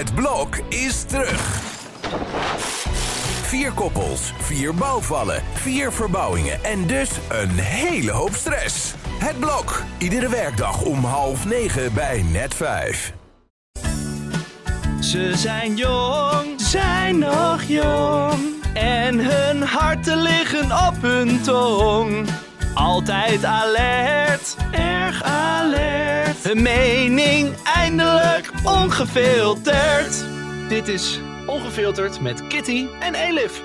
[0.00, 1.60] Het blok is terug.
[3.42, 8.94] Vier koppels, vier bouwvallen, vier verbouwingen en dus een hele hoop stress.
[9.18, 13.12] Het blok, iedere werkdag om half negen bij net vijf.
[15.00, 18.38] Ze zijn jong, zijn nog jong.
[18.74, 22.28] En hun harten liggen op hun tong.
[22.74, 26.29] Altijd alert, erg alert.
[26.42, 30.24] Hun mening eindelijk ongefilterd.
[30.68, 33.62] Dit is Ongefilterd met Kitty en Elif.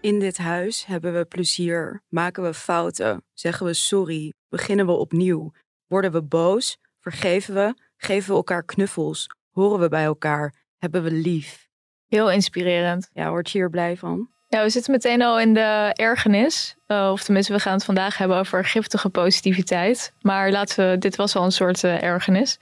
[0.00, 5.52] In dit huis hebben we plezier, maken we fouten, zeggen we sorry, beginnen we opnieuw,
[5.86, 11.10] worden we boos, vergeven we, geven we elkaar knuffels, horen we bij elkaar, hebben we
[11.10, 11.68] lief.
[12.06, 13.10] Heel inspirerend.
[13.12, 14.30] Ja, word je hier blij van?
[14.50, 16.76] Ja, we zitten meteen al in de ergernis.
[16.86, 20.12] Uh, of tenminste, we gaan het vandaag hebben over giftige positiviteit.
[20.20, 22.58] Maar laten we, dit was al een soort uh, ergernis.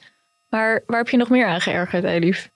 [0.48, 2.50] Maar waar heb je nog meer aan geërgerd, Elif?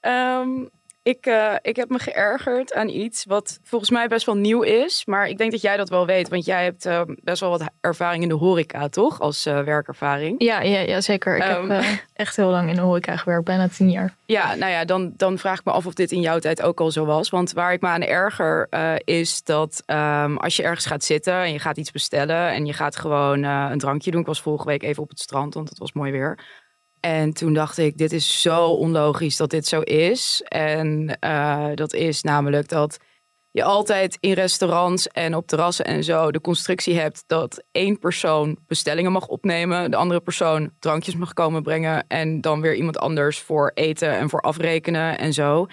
[0.00, 0.70] Um,
[1.06, 5.04] ik, uh, ik heb me geërgerd aan iets wat volgens mij best wel nieuw is.
[5.04, 6.28] Maar ik denk dat jij dat wel weet.
[6.28, 9.20] Want jij hebt uh, best wel wat ervaring in de horeca, toch?
[9.20, 10.42] Als uh, werkervaring.
[10.42, 11.36] Ja, ja, ja zeker.
[11.36, 13.44] Ik um, heb echt heel lang in de horeca gewerkt.
[13.44, 14.14] Bijna tien jaar.
[14.24, 16.80] Ja, nou ja, dan, dan vraag ik me af of dit in jouw tijd ook
[16.80, 17.30] al zo was.
[17.30, 18.68] Want waar ik me aan erger
[19.04, 22.50] is dat um, als je ergens gaat zitten en je gaat iets bestellen.
[22.50, 24.20] En je gaat gewoon een drankje doen.
[24.20, 26.38] Ik was vorige week even op het strand, want het was mooi weer.
[27.00, 30.42] En toen dacht ik, dit is zo onlogisch dat dit zo is.
[30.44, 32.98] En uh, dat is namelijk dat
[33.50, 38.58] je altijd in restaurants en op terrassen en zo de constructie hebt dat één persoon
[38.66, 43.38] bestellingen mag opnemen, de andere persoon drankjes mag komen brengen en dan weer iemand anders
[43.38, 45.66] voor eten en voor afrekenen en zo.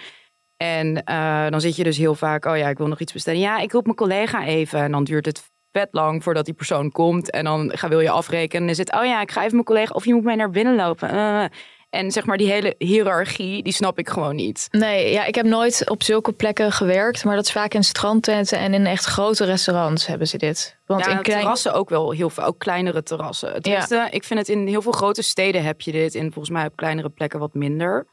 [0.56, 3.40] En uh, dan zit je dus heel vaak, oh ja, ik wil nog iets bestellen.
[3.40, 4.80] Ja, ik roep mijn collega even.
[4.80, 7.30] En dan duurt het vet lang voordat die persoon komt.
[7.30, 8.62] En dan ga, wil je afrekenen.
[8.62, 9.94] En is het, oh ja, ik ga even mijn collega.
[9.94, 11.14] Of je moet mij naar binnen lopen.
[11.14, 11.44] Uh,
[11.90, 14.68] en zeg maar die hele hiërarchie, die snap ik gewoon niet.
[14.70, 17.24] Nee, ja, ik heb nooit op zulke plekken gewerkt.
[17.24, 20.76] Maar dat is vaak in strandtenten en in echt grote restaurants hebben ze dit.
[20.86, 21.40] Want ja, in klein...
[21.40, 23.52] terrassen ook wel heel veel, ook kleinere terrassen.
[23.52, 24.10] Het ja.
[24.10, 26.14] ik vind het in heel veel grote steden heb je dit.
[26.14, 28.06] In volgens mij op kleinere plekken wat minder.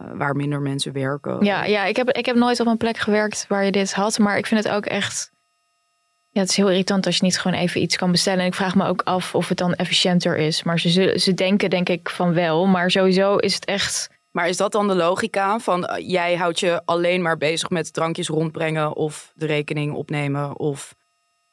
[0.00, 1.44] Uh, waar minder mensen werken.
[1.44, 4.18] Ja, ja ik, heb, ik heb nooit op een plek gewerkt waar je dit had.
[4.18, 5.34] Maar ik vind het ook echt
[6.36, 8.40] ja, het is heel irritant als je niet gewoon even iets kan bestellen.
[8.40, 10.62] En ik vraag me ook af of het dan efficiënter is.
[10.62, 12.66] Maar ze, ze denken denk ik van wel.
[12.66, 14.08] Maar sowieso is het echt...
[14.30, 17.92] Maar is dat dan de logica van uh, jij houdt je alleen maar bezig met
[17.92, 20.94] drankjes rondbrengen of de rekening opnemen of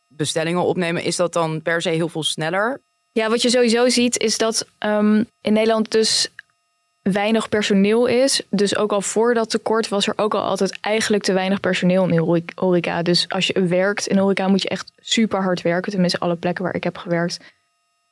[0.08, 1.04] bestellingen opnemen?
[1.04, 2.82] Is dat dan per se heel veel sneller?
[3.12, 6.30] Ja, wat je sowieso ziet is dat um, in Nederland dus
[7.04, 8.42] weinig personeel is.
[8.50, 12.08] Dus ook al voor dat tekort was er ook al altijd eigenlijk te weinig personeel
[12.08, 13.02] in horeca.
[13.02, 15.92] Dus als je werkt in horeca moet je echt super hard werken.
[15.92, 17.40] Tenminste alle plekken waar ik heb gewerkt.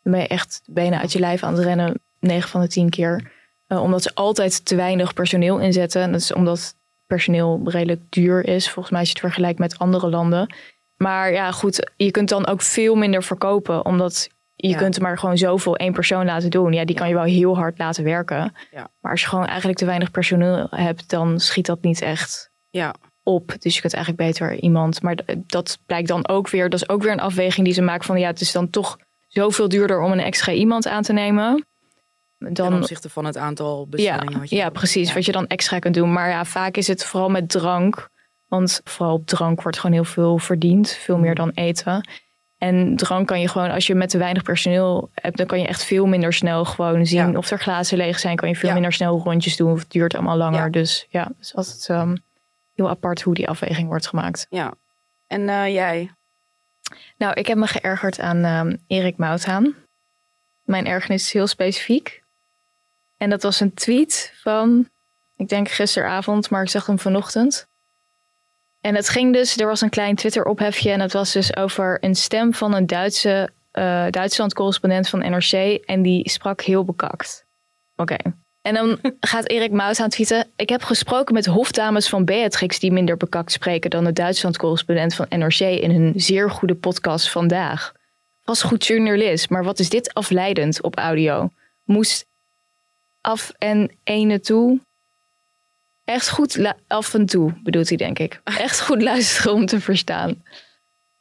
[0.03, 1.99] Ben je echt bijna uit je lijf aan het rennen.
[2.19, 3.31] 9 van de 10 keer.
[3.67, 6.01] Uh, omdat ze altijd te weinig personeel inzetten.
[6.01, 6.75] En dat is omdat
[7.07, 8.69] personeel redelijk duur is.
[8.69, 10.53] Volgens mij als je het vergelijkt met andere landen.
[10.97, 13.85] Maar ja, goed, je kunt dan ook veel minder verkopen.
[13.85, 14.29] Omdat
[14.67, 16.73] je kunt er maar gewoon zoveel één persoon laten doen.
[16.73, 18.53] Ja, die kan je wel heel hard laten werken.
[18.71, 18.89] Ja.
[18.99, 22.95] Maar als je gewoon eigenlijk te weinig personeel hebt, dan schiet dat niet echt ja.
[23.23, 23.55] op.
[23.59, 25.01] Dus je kunt eigenlijk beter iemand.
[25.01, 28.05] Maar dat blijkt dan ook weer, dat is ook weer een afweging die ze maken
[28.05, 31.65] van ja, het is dan toch zoveel duurder om een extra iemand aan te nemen.
[32.37, 34.31] Dan, Ten opzichte van het aantal bestellingen.
[34.31, 35.13] Ja, wat je ja precies.
[35.13, 36.13] Wat je dan extra kunt doen.
[36.13, 38.09] Maar ja, vaak is het vooral met drank.
[38.47, 40.89] Want vooral op drank wordt gewoon heel veel verdiend.
[40.89, 41.35] Veel meer mm.
[41.35, 42.09] dan eten.
[42.61, 45.67] En drank kan je gewoon, als je met te weinig personeel hebt, dan kan je
[45.67, 48.35] echt veel minder snel gewoon zien of er glazen leeg zijn.
[48.35, 50.71] Kan je veel minder snel rondjes doen of het duurt allemaal langer.
[50.71, 52.23] Dus ja, het is altijd um,
[52.75, 54.45] heel apart hoe die afweging wordt gemaakt.
[54.49, 54.73] Ja.
[55.27, 56.11] En uh, jij?
[57.17, 59.75] Nou, ik heb me geërgerd aan um, Erik Mouthaan.
[60.63, 62.23] Mijn ergernis is heel specifiek.
[63.17, 64.89] En dat was een tweet van,
[65.35, 67.67] ik denk gisteravond, maar ik zag hem vanochtend.
[68.81, 72.15] En het ging dus, er was een klein Twitter-ophefje en het was dus over een
[72.15, 75.51] stem van een Duitse uh, Duitsland-correspondent van NRC
[75.85, 77.45] en die sprak heel bekakt.
[77.95, 78.15] Oké.
[78.61, 80.47] En dan gaat Erik Maus aan tweeten.
[80.55, 85.25] Ik heb gesproken met hofdames van Beatrix die minder bekakt spreken dan de Duitsland-correspondent van
[85.29, 87.93] NRC in hun zeer goede podcast vandaag.
[88.43, 91.49] Was goed journalist, maar wat is dit afleidend op audio?
[91.83, 92.25] Moest
[93.21, 94.79] af en ene toe
[96.05, 98.41] echt goed af en toe, bedoelt hij denk ik.
[98.57, 100.43] Echt goed luisteren om te verstaan.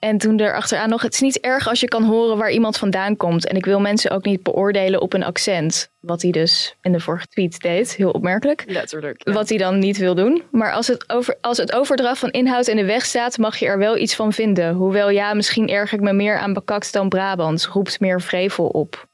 [0.00, 2.76] En toen er achteraan nog, het is niet erg als je kan horen waar iemand
[2.76, 3.46] vandaan komt.
[3.46, 5.90] En ik wil mensen ook niet beoordelen op een accent.
[6.00, 8.64] Wat hij dus in de vorige tweet deed, heel opmerkelijk.
[8.66, 9.28] Letterlijk.
[9.32, 10.42] Wat hij dan niet wil doen.
[10.50, 13.66] Maar als het, over, als het overdracht van inhoud in de weg staat, mag je
[13.66, 14.74] er wel iets van vinden.
[14.74, 17.66] Hoewel ja, misschien erg ik me meer aan bekakt dan Brabants.
[17.66, 19.08] Roept meer vrevel op.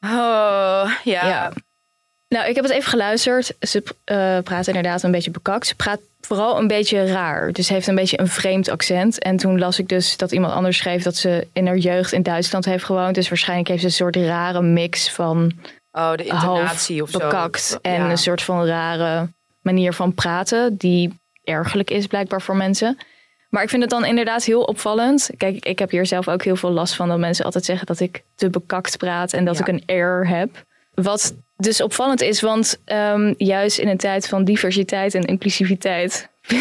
[0.00, 1.28] Oh, ja.
[1.28, 1.52] ja.
[2.32, 3.54] Nou, ik heb het even geluisterd.
[3.60, 5.66] Ze uh, praat inderdaad een beetje bekakt.
[5.66, 7.52] Ze praat vooral een beetje raar.
[7.52, 9.18] Dus heeft een beetje een vreemd accent.
[9.18, 12.22] En toen las ik dus dat iemand anders schreef dat ze in haar jeugd in
[12.22, 13.14] Duitsland heeft gewoond.
[13.14, 15.52] Dus waarschijnlijk heeft ze een soort rare mix van.
[15.92, 17.18] Oh, de intonatie of zo.
[17.18, 19.28] Bekakt en een soort van rare
[19.62, 20.76] manier van praten.
[20.76, 22.98] Die ergelijk is blijkbaar voor mensen.
[23.48, 25.30] Maar ik vind het dan inderdaad heel opvallend.
[25.36, 28.00] Kijk, ik heb hier zelf ook heel veel last van dat mensen altijd zeggen dat
[28.00, 30.64] ik te bekakt praat en dat ik een air heb.
[30.94, 36.28] Wat dus opvallend is, want um, juist in een tijd van diversiteit en inclusiviteit.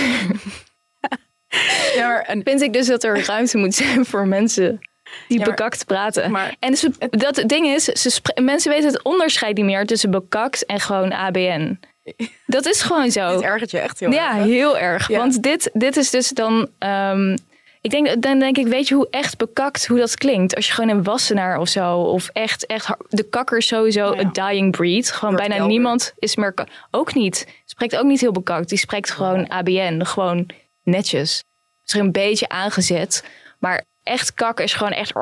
[1.95, 2.41] ja, maar, en...
[2.47, 4.79] vind ik dus dat er ruimte moet zijn voor mensen
[5.27, 6.31] die ja, bekakt praten.
[6.31, 10.65] Maar, en ze, dat ding is, ze mensen weten het onderscheid niet meer tussen bekakt
[10.65, 11.79] en gewoon ABN.
[12.45, 13.27] Dat is gewoon zo.
[13.27, 14.37] Het ergert je echt heel ja, erg.
[14.37, 15.07] Ja, heel erg.
[15.07, 16.69] Want dit, dit is dus dan...
[16.79, 17.35] Um,
[17.81, 20.55] ik denk, dan denk ik, weet je hoe echt bekakt hoe dat klinkt?
[20.55, 24.31] Als je gewoon een wassenaar of zo, of echt, echt de kakker is sowieso een
[24.31, 25.11] dying breed.
[25.11, 26.53] Gewoon bijna niemand is meer,
[26.91, 28.69] ook niet, spreekt ook niet heel bekakt.
[28.69, 30.49] Die spreekt gewoon ABN, gewoon
[30.83, 31.43] netjes.
[31.85, 33.23] Is er een beetje aangezet,
[33.59, 35.13] maar echt kak is gewoon echt,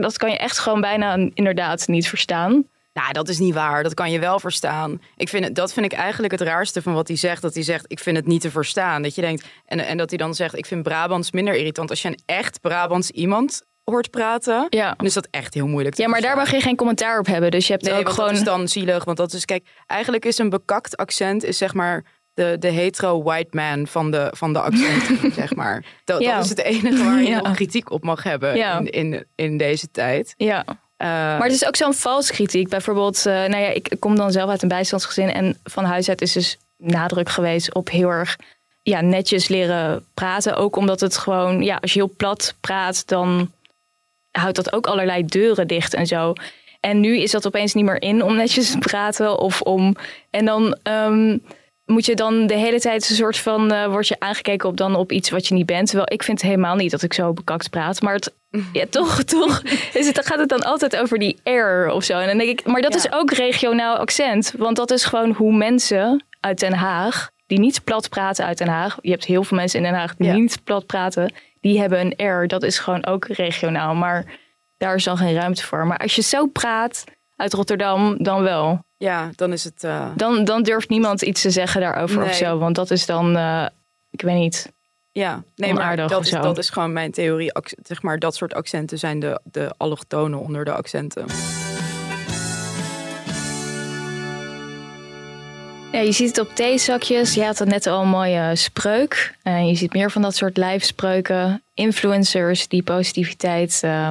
[0.00, 2.64] dat kan je echt gewoon bijna inderdaad niet verstaan.
[2.94, 3.82] Nou, dat is niet waar.
[3.82, 5.00] Dat kan je wel verstaan.
[5.16, 7.42] Ik vind het, dat vind ik eigenlijk het raarste van wat hij zegt.
[7.42, 9.02] Dat hij zegt, ik vind het niet te verstaan.
[9.02, 11.90] Dat je denkt, en, en dat hij dan zegt, ik vind Brabants minder irritant.
[11.90, 14.94] Als je een echt Brabants iemand hoort praten, ja.
[14.96, 15.96] dan is dat echt heel moeilijk.
[15.96, 17.50] ja, maar daar mag je geen commentaar op hebben.
[17.50, 18.28] Dus je hebt nee, ook gewoon.
[18.28, 21.74] Dat is dan zielig, want dat is, kijk, eigenlijk is een bekakt accent, is zeg
[21.74, 22.04] maar
[22.34, 25.84] de, de hetero white man van de, van de accent, zeg maar.
[26.04, 27.52] Dat, dat, is het enige waar je ja.
[27.52, 30.34] kritiek op mag hebben in, in, in deze tijd.
[30.36, 30.64] Ja.
[30.96, 32.68] Eh, maar het is ook zo'n vals kritiek.
[32.68, 35.32] Bijvoorbeeld, uh, nou ja, ik kom dan zelf uit een bijstandsgezin.
[35.32, 38.36] En van huis uit is dus nadruk geweest op heel erg
[38.82, 40.56] ja, netjes leren praten.
[40.56, 43.50] Ook omdat het gewoon, ja, als je heel plat praat, dan
[44.30, 46.32] houdt dat ook allerlei deuren dicht en zo.
[46.80, 49.96] En nu is dat opeens niet meer in om netjes te praten of om.
[50.30, 50.76] En dan.
[50.82, 51.42] Um,
[51.86, 54.94] moet je dan de hele tijd een soort van, uh, word je aangekeken op dan
[54.94, 55.86] op iets wat je niet bent.
[55.86, 58.02] Terwijl ik vind helemaal niet dat ik zo bekakt praat.
[58.02, 58.34] Maar het,
[58.72, 62.18] ja, toch, toch is het, dan gaat het dan altijd over die air of zo.
[62.18, 64.54] En dan denk ik, maar dat is ook regionaal accent.
[64.58, 68.68] Want dat is gewoon hoe mensen uit Den Haag, die niet plat praten uit Den
[68.68, 68.98] Haag.
[69.00, 71.32] Je hebt heel veel mensen in Den Haag die niet plat praten.
[71.60, 72.48] Die hebben een air.
[72.48, 73.94] Dat is gewoon ook regionaal.
[73.94, 74.38] Maar
[74.76, 75.86] daar is dan geen ruimte voor.
[75.86, 77.04] Maar als je zo praat
[77.36, 78.84] uit Rotterdam, dan wel.
[78.96, 79.84] Ja, dan is het.
[79.84, 80.06] Uh...
[80.16, 82.28] Dan, dan durft niemand iets te zeggen daarover nee.
[82.28, 82.58] of zo.
[82.58, 83.66] Want dat is dan, uh,
[84.10, 84.72] ik weet niet.
[85.12, 87.52] Ja, nee, maar dat is, dat is gewoon mijn theorie.
[87.82, 91.26] Zeg maar, dat soort accenten zijn de, de allochtonen onder de accenten.
[95.92, 97.34] Ja, je ziet het op theezakjes.
[97.34, 99.34] Je had het net al een mooie spreuk.
[99.44, 101.62] Uh, je ziet meer van dat soort lijfspreuken.
[101.74, 104.10] Influencers die positiviteit uh,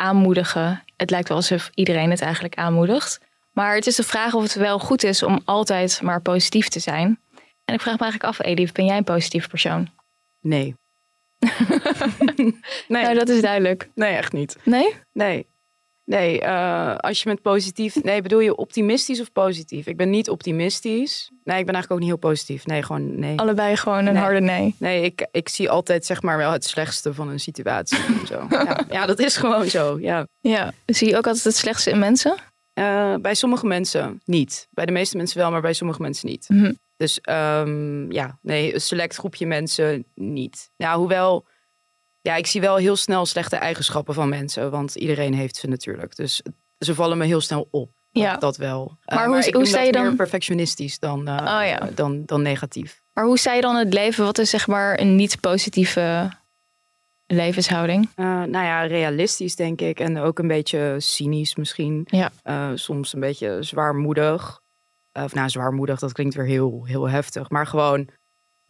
[0.00, 0.84] aanmoedigen.
[0.96, 3.20] Het lijkt wel alsof iedereen het eigenlijk aanmoedigt.
[3.52, 6.80] Maar het is de vraag of het wel goed is om altijd maar positief te
[6.80, 7.20] zijn.
[7.64, 9.88] En ik vraag me eigenlijk af, Elif, ben jij een positief persoon?
[10.40, 10.74] Nee.
[12.88, 13.02] nee.
[13.02, 13.90] Nou, dat is duidelijk.
[13.94, 14.56] Nee, echt niet.
[14.64, 14.94] Nee?
[15.12, 15.46] Nee.
[16.10, 18.02] Nee, uh, als je met positief...
[18.02, 19.86] Nee, bedoel je optimistisch of positief?
[19.86, 21.30] Ik ben niet optimistisch.
[21.44, 22.66] Nee, ik ben eigenlijk ook niet heel positief.
[22.66, 23.38] Nee, gewoon nee.
[23.38, 24.74] Allebei gewoon een harde nee.
[24.78, 27.98] Nee, ik, ik zie altijd zeg maar wel het slechtste van een situatie.
[28.26, 28.46] zo.
[28.48, 28.80] Ja.
[28.96, 30.26] ja, dat is gewoon zo, ja.
[30.40, 32.34] Ja, zie je ook altijd het slechtste in mensen?
[32.74, 34.68] Uh, bij sommige mensen niet.
[34.70, 36.48] Bij de meeste mensen wel, maar bij sommige mensen niet.
[36.48, 40.70] Mm dus um, ja, nee, een select groepje mensen niet.
[40.76, 41.46] Ja, hoewel,
[42.22, 46.16] ja, ik zie wel heel snel slechte eigenschappen van mensen, want iedereen heeft ze natuurlijk.
[46.16, 46.42] Dus
[46.78, 47.90] ze vallen me heel snel op.
[48.12, 48.36] Ja.
[48.36, 48.96] Dat wel.
[49.04, 50.16] Eh, maar, uh, hoe, hoe sta je dan?
[50.16, 51.88] perfectionistisch dan, uh, oh, ja.
[51.94, 53.02] dan, dan negatief.
[53.12, 54.24] Maar hoe sta je dan het leven?
[54.24, 56.30] Wat is zeg maar een niet positieve
[57.26, 58.08] levenshouding?
[58.16, 60.00] Uh, nou ja, realistisch denk ik.
[60.00, 62.06] En ook een beetje cynisch misschien.
[62.10, 62.76] Ja.
[62.76, 64.60] soms een beetje zwaarmoedig.
[65.12, 67.50] Of nou, zwaarmoedig, dat klinkt weer heel, heel heftig.
[67.50, 68.08] Maar gewoon,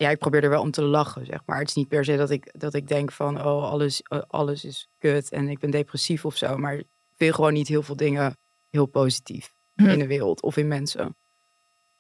[0.01, 1.59] ja, ik probeer er wel om te lachen, zeg maar.
[1.59, 4.65] Het is niet per se dat ik, dat ik denk van, oh, alles, eh, alles
[4.65, 6.57] is kut en ik ben depressief of zo.
[6.57, 8.37] Maar ik vind gewoon niet heel veel dingen
[8.71, 9.89] heel positief hm.
[9.89, 11.17] in de wereld of in mensen.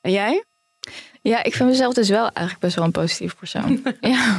[0.00, 0.44] En jij?
[1.22, 3.82] Ja, ik vind mezelf dus wel eigenlijk best wel een positief persoon.
[4.00, 4.38] ja.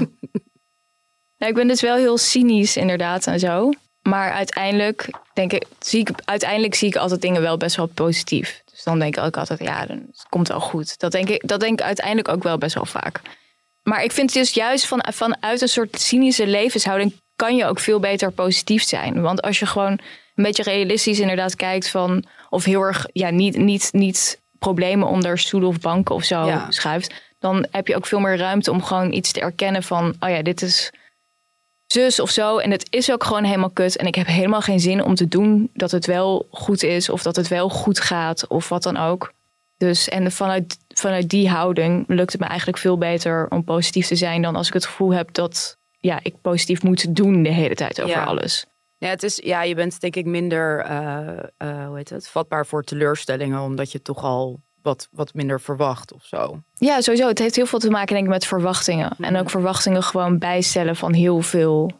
[1.38, 1.48] ja.
[1.48, 3.70] Ik ben dus wel heel cynisch inderdaad en zo.
[4.02, 8.62] Maar uiteindelijk denk ik, zie ik, uiteindelijk zie ik altijd dingen wel best wel positief.
[8.72, 11.00] Dus dan denk ik ook altijd, ja, dan het komt wel goed.
[11.00, 13.22] Dat denk ik, dat denk ik uiteindelijk ook wel best wel vaak.
[13.84, 18.00] Maar ik vind dus juist van, vanuit een soort cynische levenshouding kan je ook veel
[18.00, 19.22] beter positief zijn.
[19.22, 20.00] Want als je gewoon
[20.36, 25.38] een beetje realistisch inderdaad kijkt van, of heel erg, ja, niet, niet, niet problemen onder
[25.38, 29.14] stoelen of banken of zo schuift, dan heb je ook veel meer ruimte om gewoon
[29.14, 30.92] iets te erkennen van, oh ja, dit is
[31.92, 32.58] zus of zo.
[32.58, 33.98] En het is ook gewoon helemaal kut.
[33.98, 37.10] En ik heb helemaal geen zin om te doen dat het wel goed is.
[37.10, 38.48] Of dat het wel goed gaat.
[38.48, 39.34] Of wat dan ook.
[39.78, 44.16] Dus en vanuit, vanuit die houding lukt het me eigenlijk veel beter om positief te
[44.16, 47.76] zijn dan als ik het gevoel heb dat ja, ik positief moet doen de hele
[47.76, 48.24] tijd over Ja.
[48.24, 48.66] alles.
[48.98, 51.28] Ja, het is, ja, je bent denk ik minder eh,
[51.58, 56.14] eh, hoe heet het, vatbaar voor teleurstellingen, omdat je toch al wat, wat minder verwacht
[56.14, 56.62] of zo.
[56.78, 57.28] Ja, sowieso.
[57.28, 59.16] Het heeft heel veel te maken denk ik met verwachtingen.
[59.20, 61.92] En ook verwachtingen gewoon bijstellen van heel veel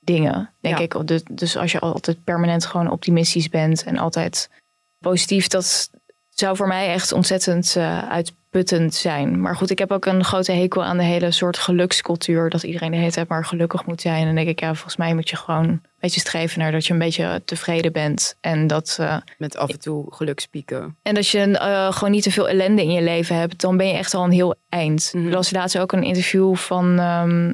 [0.00, 0.82] dingen, denk Ja.
[0.84, 1.06] ik.
[1.06, 4.50] Dus, dus als je altijd permanent gewoon optimistisch bent en altijd
[4.98, 5.90] positief, dat
[6.28, 8.10] zou voor mij echt ontzettend eh,
[8.52, 9.40] uitputtend zijn.
[9.40, 12.50] Maar goed, ik heb ook een grote hekel aan de hele soort gelukscultuur.
[12.50, 14.18] Dat iedereen de hele tijd maar gelukkig moet zijn.
[14.20, 16.86] En dan denk ik, ja, volgens mij moet je gewoon een beetje streven naar dat
[16.86, 18.36] je een beetje tevreden bent.
[18.40, 18.96] En dat...
[19.00, 20.96] eh, Met af en toe gelukspieken.
[21.02, 23.86] en als je eh, gewoon niet te veel ellende in je leven hebt, dan ben
[23.88, 25.12] je echt al een heel eind.
[25.14, 27.52] Ik las laatst ook een interview van, ehm,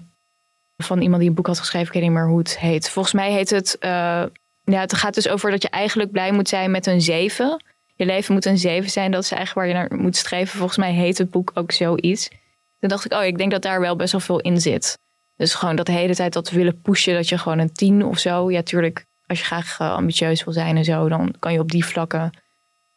[0.76, 1.86] van iemand die een boek had geschreven.
[1.86, 2.90] Ik weet niet meer hoe het heet.
[2.90, 3.78] Volgens mij heet het.
[3.78, 4.22] eh,
[4.66, 7.64] ja, het gaat dus over dat je eigenlijk blij moet zijn met een zeven.
[7.96, 9.10] Je leven moet een zeven zijn.
[9.10, 10.58] Dat is eigenlijk waar je naar moet streven.
[10.58, 12.28] Volgens mij heet het boek ook zoiets.
[12.80, 14.98] Toen dacht ik, oh, ik denk dat daar wel best wel veel in zit.
[15.36, 18.18] Dus gewoon dat de hele tijd dat willen pushen, dat je gewoon een tien of
[18.18, 18.50] zo.
[18.50, 21.70] Ja, tuurlijk, als je graag eh, ambitieus wil zijn en zo, dan kan je op
[21.70, 22.30] die vlakken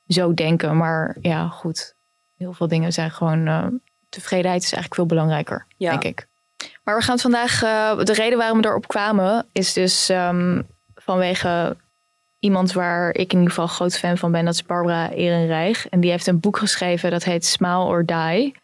[0.07, 0.77] zo denken.
[0.77, 1.95] Maar ja, goed.
[2.37, 3.47] Heel veel dingen zijn gewoon.
[3.47, 3.65] eh,
[4.09, 5.89] tevredenheid is eigenlijk veel belangrijker, Ja.
[5.89, 6.27] denk ik.
[6.83, 7.63] Maar we gaan het vandaag.
[7.63, 10.61] eh, de reden waarom we erop kwamen is dus ehm,
[10.95, 11.77] vanwege
[12.39, 14.45] iemand waar ik in ieder geval groot fan van ben.
[14.45, 15.87] Dat is Barbara Ehrenreich.
[15.87, 18.55] En die heeft een boek geschreven dat heet Smile or Die.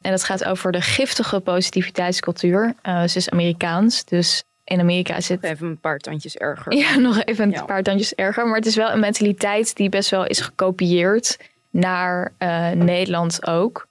[0.00, 2.74] En dat gaat over de giftige positiviteitscultuur.
[2.82, 6.74] Eh, ze is Amerikaans, dus in Amerika zit Even een paar tandjes erger.
[6.74, 8.46] ja, nog even een paar tandjes erger.
[8.46, 11.36] Maar het is wel een mentaliteit die best wel is gekopieerd
[11.70, 13.86] naar eh, Nederland ook.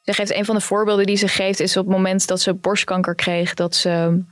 [0.00, 2.54] Ze geeft een van de voorbeelden die ze geeft is op het moment dat ze
[2.54, 4.22] borstkanker kreeg, dat ze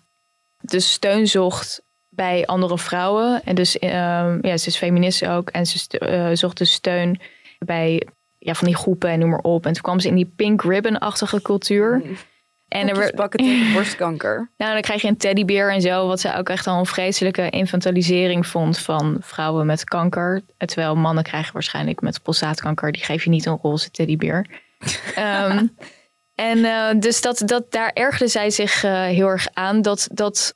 [0.60, 1.82] dus steun zocht
[2.20, 3.40] bij andere vrouwen.
[3.44, 5.50] En dus ehm, ja, ze is feminist ook.
[5.50, 7.20] En ze eh, zocht dus steun
[7.58, 8.06] bij
[8.38, 9.66] ja, van die groepen en noem maar op.
[9.66, 12.02] En toen kwam ze in die pink ribbon-achtige cultuur.
[12.68, 14.50] En er werd, bakken tegen borstkanker.
[14.56, 17.50] nou, dan krijg je een teddybeer en zo, wat zij ook echt al een vreselijke
[17.50, 20.42] infantilisering vond van vrouwen met kanker.
[20.56, 24.46] Terwijl mannen krijgen waarschijnlijk met prostaatkanker, die geef je niet een roze teddybeer.
[25.14, 25.66] Ehm,
[26.34, 30.54] en eh, dus dat, dat, daar ergerde zij zich eh, heel erg aan, dat, dat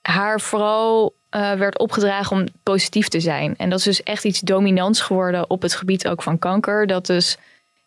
[0.00, 3.54] haar vooral eh, werd opgedragen om positief te zijn.
[3.56, 6.86] En dat is dus echt iets dominants geworden op het gebied ook van kanker.
[6.86, 7.36] Dat dus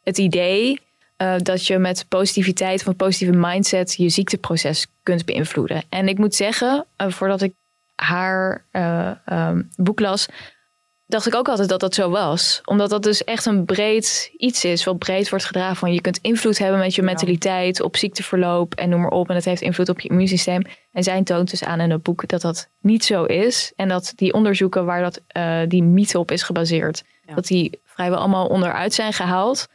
[0.04, 0.80] het idee
[1.18, 5.84] eh, dat je met positiviteit een positieve mindset je ziekteproces kunt beïnvloeden.
[5.90, 7.54] En ik moet zeggen, eh, voordat ik
[7.96, 10.28] haar eh, ehm, boek las,
[11.14, 12.62] dacht ik ook altijd dat dat zo was.
[12.66, 16.18] Omdat dat dus echt een breed iets is, wat breed wordt gedragen van je kunt
[16.22, 19.30] invloed hebben met je mentaliteit op ziekteverloop en noem maar op.
[19.30, 20.62] En dat heeft invloed op je immuunsysteem.
[20.92, 23.72] En zij toont dus aan in het boek dat dat niet zo is.
[23.76, 27.36] En dat die onderzoeken waar dat, eh, die mythe op is gebaseerd, Ja.
[27.36, 29.68] dat die vrijwel allemaal onderuit zijn gehaald.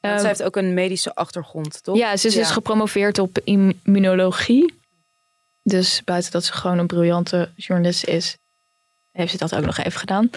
[0.00, 1.96] Want Ehm, zij heeft ook een medische achtergrond, toch?
[1.96, 4.74] ja, ze is dus gepromoveerd op immunologie.
[5.62, 8.36] Dus buiten dat ze gewoon een briljante journalist is,
[9.12, 10.30] heeft ze dat ook nog even gedaan.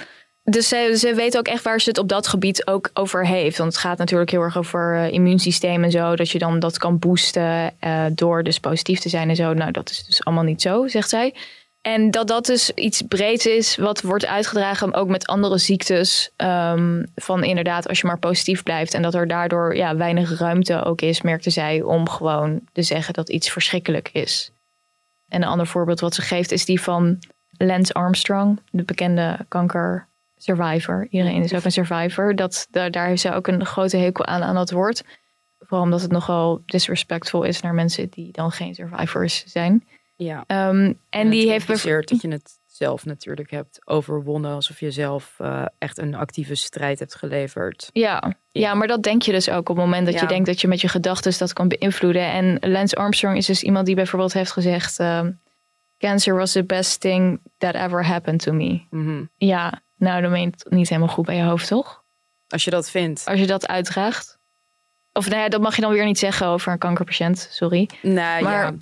[0.47, 3.57] Dus ze, ze weet ook echt waar ze het op dat gebied ook over heeft.
[3.57, 6.15] Want het gaat natuurlijk heel erg over eh, immuunsysteem en zo.
[6.15, 9.53] Dat je dan dat kan boosten eh, door dus positief te zijn en zo.
[9.53, 11.33] Nou, dat is dus allemaal niet zo, zegt zij.
[11.81, 16.31] En dat dat dus iets breeds is, wat wordt uitgedragen ook met andere ziektes.
[16.35, 18.93] ehm, van inderdaad, als je maar positief blijft.
[18.93, 23.13] En dat er daardoor ja, weinig ruimte ook is, merkte zij, om gewoon te zeggen
[23.13, 24.51] dat iets verschrikkelijk is.
[25.27, 27.19] En een ander voorbeeld wat ze geeft is die van
[27.57, 30.07] Lance Armstrong, de bekende kanker
[30.45, 31.07] survivor.
[31.09, 32.35] Iedereen is ook een survivor.
[32.35, 35.03] Dat, daar, daar heeft zij ook een grote hekel aan, aan dat woord.
[35.59, 39.87] Vooral omdat het nogal disrespectvol is naar mensen die dan geen survivors zijn.
[40.15, 40.43] Ja.
[40.47, 42.05] Ehm, en die heeft bijvoorbeeld.
[42.05, 46.55] bijvoorbeeld dat je het zelf natuurlijk hebt overwonnen, alsof je zelf eh, echt een actieve
[46.55, 47.89] strijd hebt geleverd.
[47.93, 50.61] Ja, ja, maar dat denk je dus ook op het moment dat je denkt dat
[50.61, 52.31] je met je gedachten dat kan beïnvloeden.
[52.31, 55.31] En Lance Armstrong is dus iemand die bijvoorbeeld heeft gezegd: ehm,
[55.97, 58.85] Cancer was the best thing that ever happened to me.
[58.89, 59.23] Mhm.
[59.35, 62.03] Ja, nou, dan ben je het niet helemaal goed bij je hoofd, toch?
[62.47, 63.23] Als je dat vindt.
[63.25, 64.37] Als je dat uitdraagt.
[65.13, 67.89] Of nou ja, dat mag je dan weer niet zeggen over een kankerpatiënt, sorry.
[68.01, 68.73] Nou Maar- ja.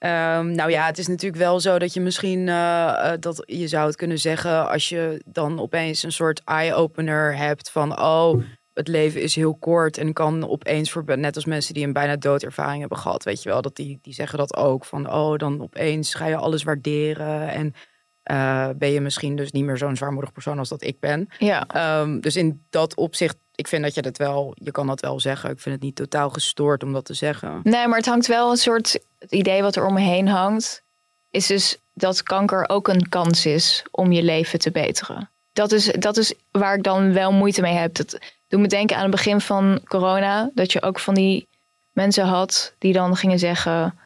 [0.00, 3.68] Ehm, nou ja, het is natuurlijk wel zo dat je misschien eh, eh, dat je
[3.68, 8.42] zou het kunnen zeggen als je dan opeens een soort eye-opener hebt van oh,
[8.74, 12.16] het leven is heel kort en kan opeens voor net als mensen die een bijna
[12.16, 15.62] doodervaring hebben gehad, weet je wel, dat die, die zeggen dat ook van oh, dan
[15.62, 17.74] opeens ga je alles waarderen en
[18.22, 21.28] eh, ben je misschien dus niet meer zo'n zwaarmoedig persoon als dat ik ben.
[21.38, 25.00] Ja, Ehm, dus in dat opzicht, ik vind dat je dat wel, je kan dat
[25.00, 25.50] wel zeggen.
[25.50, 27.60] Ik vind het niet totaal gestoord om dat te zeggen.
[27.62, 28.98] nee, maar het hangt wel een soort.
[29.18, 30.82] Het idee wat er om me heen hangt,
[31.30, 35.30] is dus dat kanker ook een kans is om je leven te beteren.
[35.52, 37.94] Dat is, dat is waar ik dan wel moeite mee heb.
[37.94, 40.50] Dat, doet me denken aan het begin van corona.
[40.54, 41.48] Dat je ook van die
[41.92, 43.98] mensen had die dan gingen zeggen...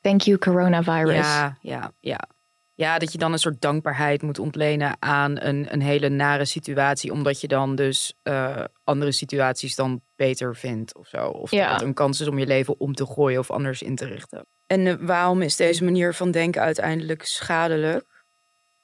[0.00, 1.26] Thank you coronavirus.
[1.26, 2.20] Ja, ja, ja.
[2.76, 7.12] Ja, dat je dan een soort dankbaarheid moet ontlenen aan een, een hele nare situatie.
[7.12, 11.28] Omdat je dan dus eh, andere situaties dan beter vindt of zo.
[11.28, 11.64] Of Ja.
[11.64, 14.06] dat het een kans is om je leven om te gooien of anders in te
[14.06, 14.46] richten.
[14.66, 18.04] En eh, waarom is deze manier van denken uiteindelijk schadelijk?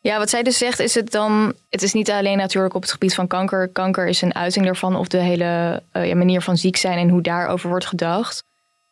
[0.00, 1.54] Ja, wat zij dus zegt is het dan...
[1.68, 3.68] Het is niet alleen natuurlijk op het gebied van kanker.
[3.68, 4.96] Kanker is een uiting daarvan.
[4.96, 8.44] Of de hele eh, ja, manier van ziek zijn en hoe daarover wordt gedacht.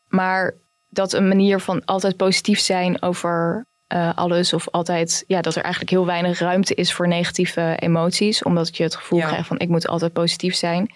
[0.07, 0.54] Maar
[0.88, 4.52] dat een manier van altijd positief zijn over eh, alles.
[4.52, 8.42] Of altijd, ja, dat er eigenlijk heel weinig ruimte is voor negatieve emoties.
[8.42, 9.26] Omdat je het gevoel Ja.
[9.26, 10.94] krijgt van ik moet altijd positief zijn.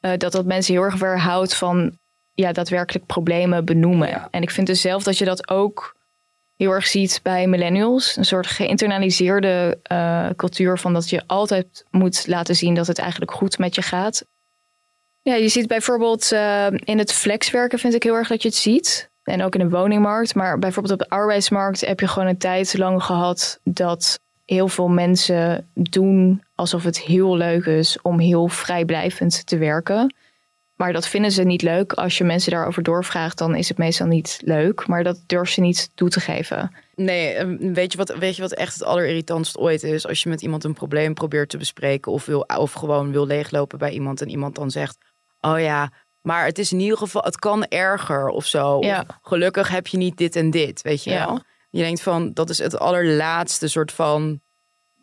[0.00, 1.98] Eh, dat dat mensen heel erg weerhoudt van
[2.34, 4.08] ja, daadwerkelijk problemen benoemen.
[4.08, 4.28] Ja.
[4.30, 5.96] En ik vind dus zelf dat je dat ook
[6.56, 8.16] heel erg ziet bij millennials.
[8.16, 13.32] Een soort geïnternaliseerde eh, cultuur van dat je altijd moet laten zien dat het eigenlijk
[13.32, 14.24] goed met je gaat.
[15.22, 16.32] Ja, je ziet bijvoorbeeld
[16.84, 19.07] in het flexwerken vind ik heel erg dat je het ziet.
[19.28, 20.34] En ook in de woningmarkt.
[20.34, 24.88] Maar bijvoorbeeld op de arbeidsmarkt heb je gewoon een tijd lang gehad dat heel veel
[24.88, 30.14] mensen doen alsof het heel leuk is om heel vrijblijvend te werken.
[30.78, 31.92] Maar dat vinden ze niet leuk.
[31.92, 34.86] Als je mensen daarover doorvraagt, dan is het meestal niet leuk.
[34.86, 36.74] Maar dat durven ze niet toe te geven.
[36.94, 40.06] Nee, eh, weet je, wat, weet je wat echt het allerirritantst ooit is?
[40.06, 43.78] Als je met iemand een probleem probeert te bespreken of, wil, of gewoon wil leeglopen
[43.78, 44.98] bij iemand en iemand dan zegt,
[45.40, 45.92] oh ja,
[46.28, 48.72] maar het is in ieder geval, het kan erger of zo.
[48.76, 49.04] Of, Ja.
[49.22, 51.26] gelukkig heb je niet dit en dit, weet je Ja.
[51.26, 51.40] wel?
[51.70, 54.40] Je denkt van, dat is het allerlaatste soort van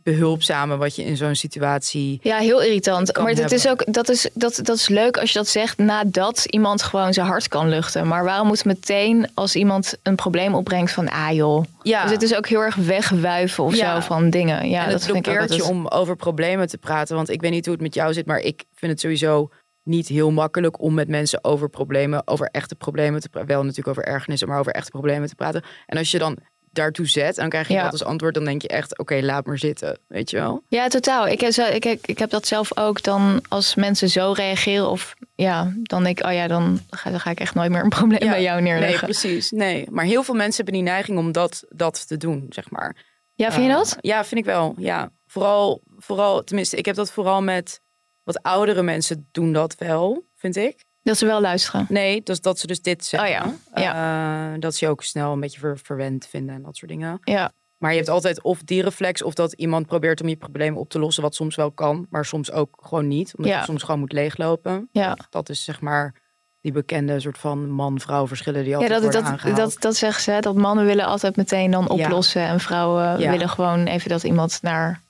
[0.03, 2.19] behulpzame wat je in zo'n situatie...
[2.23, 3.11] Ja, heel irritant.
[3.11, 5.77] Kan Maar het is ook, dat, is, dat, dat is leuk als je dat zegt
[5.77, 8.07] nadat iemand gewoon zijn hart kan luchten.
[8.07, 11.63] Maar waarom moet meteen als iemand een probleem opbrengt van ah joh.
[11.83, 12.01] Ja.
[12.03, 13.93] Dus het is ook heel erg wegwuiven of Ja.
[13.95, 14.69] zo van dingen.
[14.69, 17.15] Ja, en dat het blokkeert je altijd- om over problemen te praten.
[17.15, 19.49] Want ik weet niet hoe het met jou zit, maar ik vind het sowieso
[19.85, 23.49] niet heel makkelijk om met mensen over problemen, over echte problemen te praten.
[23.49, 25.63] Wel natuurlijk over ergernissen, maar over echte problemen te praten.
[25.85, 26.37] En als je dan
[26.71, 27.83] daartoe zet en dan krijg je Ja.
[27.83, 30.63] dat als antwoord, dan denk je echt, oké, laat maar zitten, weet je wel?
[30.67, 31.27] Ja, totaal.
[31.27, 34.89] Ik heb, zo, ik, heb, ik heb dat zelf ook dan als mensen zo reageren
[34.89, 37.83] of ja, dan denk ik, oh ja, dan ga, dan ga ik echt nooit meer
[37.83, 38.29] een probleem Ja.
[38.29, 39.03] bij jou Nee, neerleggen.
[39.07, 39.51] precies.
[39.51, 42.95] Nee, maar heel veel mensen hebben die neiging om dat, dat te doen, zeg maar.
[43.33, 43.97] ja, vind je Eh, dat?
[44.01, 44.73] ja, vind ik wel.
[44.77, 47.81] Ja, vooral, vooral, tenminste, ik heb dat vooral met
[48.25, 50.83] wat oudere mensen doen dat wel, vind ik.
[51.03, 51.85] Dat ze wel luisteren.
[51.89, 53.45] Nee, dus dat ze dus dit zeggen.
[53.73, 56.75] Oh ja, Eh, dat ze je ook snel een beetje ver, verwend vinden en dat
[56.77, 57.17] soort dingen.
[57.23, 60.77] Ja, Maar je hebt altijd of die reflex of dat iemand probeert om je probleem
[60.77, 63.33] op te lossen, wat soms wel kan, maar soms ook gewoon niet.
[63.35, 63.59] Omdat Ja.
[63.59, 64.87] je soms gewoon moet leeglopen.
[64.91, 65.17] ja.
[65.29, 66.13] Dat is zeg maar
[66.61, 69.57] die bekende soort van man-vrouw verschillen die Ja, altijd dat, worden dat, aangehaald.
[69.57, 72.03] dat, dat zeggen ze, dat mannen willen altijd meteen dan Ja.
[72.03, 73.31] oplossen en vrouwen Ja.
[73.31, 75.01] willen gewoon even dat iemand naar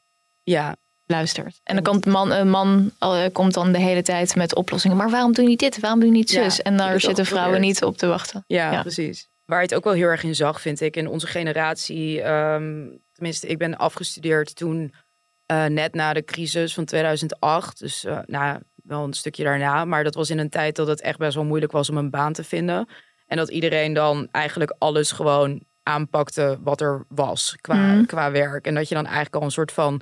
[0.43, 0.75] Ja,
[1.06, 1.60] luistert.
[1.63, 4.98] En dan komt een man, een man eh, komt dan de hele tijd met oplossingen.
[4.98, 5.80] Maar waarom doe je niet dit?
[5.80, 6.62] Waarom doe je niet Ja, zus?
[6.62, 8.44] en daar zitten vrouwen niet op te wachten.
[8.48, 8.82] Ja, Ja.
[8.82, 9.28] precies.
[9.46, 12.22] Waar je het ook wel heel erg in zag, vind ik, in onze generatie.
[12.22, 14.94] ehm, tenminste, ik ben afgestudeerd toen
[15.46, 17.80] eh, net na de crisis van 2008.
[17.80, 19.86] Dus eh, nou, wel een stukje daarna.
[19.86, 22.10] Maar dat was in een tijd dat het echt best wel moeilijk was om een
[22.10, 22.89] baan te vinden.
[23.28, 28.06] En dat iedereen dan eigenlijk alles gewoon aanpakte wat er was qua, Mhm.
[28.06, 28.65] qua werk.
[28.68, 30.02] En dat je dan eigenlijk al een soort van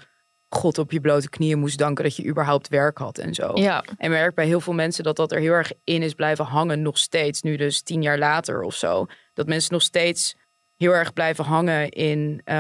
[0.56, 3.52] God op je blote knieën moest danken dat je überhaupt werk had en zo.
[3.56, 6.46] Ja, En merk bij heel veel mensen dat dat er heel erg in is blijven
[6.46, 7.42] hangen, nog steeds.
[7.42, 9.06] Nu dus tien jaar later of zo.
[9.34, 10.36] Dat mensen nog steeds
[10.76, 12.56] heel erg blijven hangen in eh,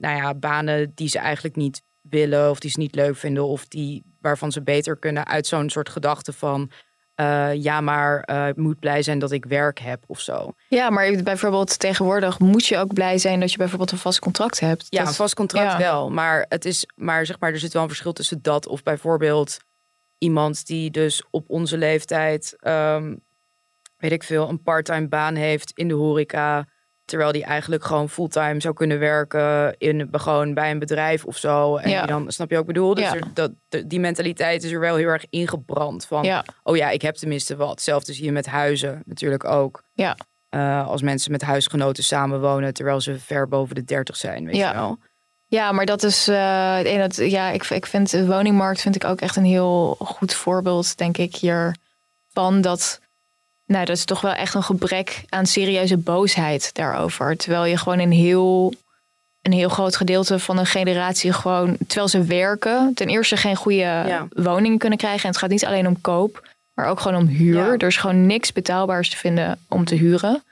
[0.00, 2.50] nou ja, banen die ze eigenlijk niet willen.
[2.50, 3.46] Of die ze niet leuk vinden.
[3.46, 6.70] Of die waarvan ze beter kunnen uit zo'n soort gedachte van...
[7.14, 10.52] eh, ja, maar eh, ik moet blij zijn dat ik werk heb of zo.
[10.68, 14.60] ja, maar bijvoorbeeld tegenwoordig moet je ook blij zijn dat je bijvoorbeeld een vast contract
[14.60, 14.86] hebt.
[14.88, 15.78] Ja, Dat- een vast contract ja.
[15.78, 16.10] wel.
[16.10, 19.56] Maar het is, maar zeg maar, er zit wel een verschil tussen dat of bijvoorbeeld
[20.18, 23.14] iemand die dus op onze leeftijd, ehm,
[23.96, 26.66] weet ik veel, een parttime baan heeft in de horeca.
[27.04, 31.76] Terwijl die eigenlijk gewoon fulltime zou kunnen werken in gewoon bij een bedrijf of zo.
[31.76, 31.98] En Ja.
[31.98, 32.94] die dan, snap je ook bedoel?
[32.94, 33.14] Dus Ja.
[33.14, 33.52] er, dat,
[33.86, 36.06] die mentaliteit is er wel heel erg ingebrand.
[36.06, 37.70] Van, Ja, oh ja, ik heb tenminste wat.
[37.70, 39.82] Hetzelfde zie je met huizen natuurlijk ook.
[39.92, 40.16] ja.
[40.48, 44.68] Eh, als mensen met huisgenoten samenwonen terwijl ze ver boven de 30 zijn, weet Ja.
[44.68, 44.98] je wel.
[45.46, 46.28] Ja, maar dat is.
[46.28, 49.94] eh, en dat, ja, ik, ik vind de woningmarkt vind ik ook echt een heel
[49.98, 52.60] goed voorbeeld, denk ik, hiervan.
[52.60, 53.00] Dat.
[53.66, 57.36] Nou, dat is toch wel echt een gebrek aan serieuze boosheid daarover.
[57.36, 58.74] Terwijl je gewoon een heel,
[59.42, 63.78] een heel groot gedeelte van een generatie gewoon, terwijl ze werken, ten eerste geen goede
[63.78, 64.26] Ja.
[64.30, 65.22] woningen kunnen krijgen.
[65.22, 67.56] En het gaat niet alleen om koop, maar ook gewoon om huur.
[67.66, 67.72] Ja.
[67.72, 70.42] Er is gewoon niks betaalbaars te vinden om te huren.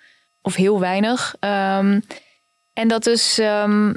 [0.43, 1.35] Of heel weinig.
[1.41, 2.01] Ehm,
[2.73, 3.39] en dat is.
[3.39, 3.95] ehm,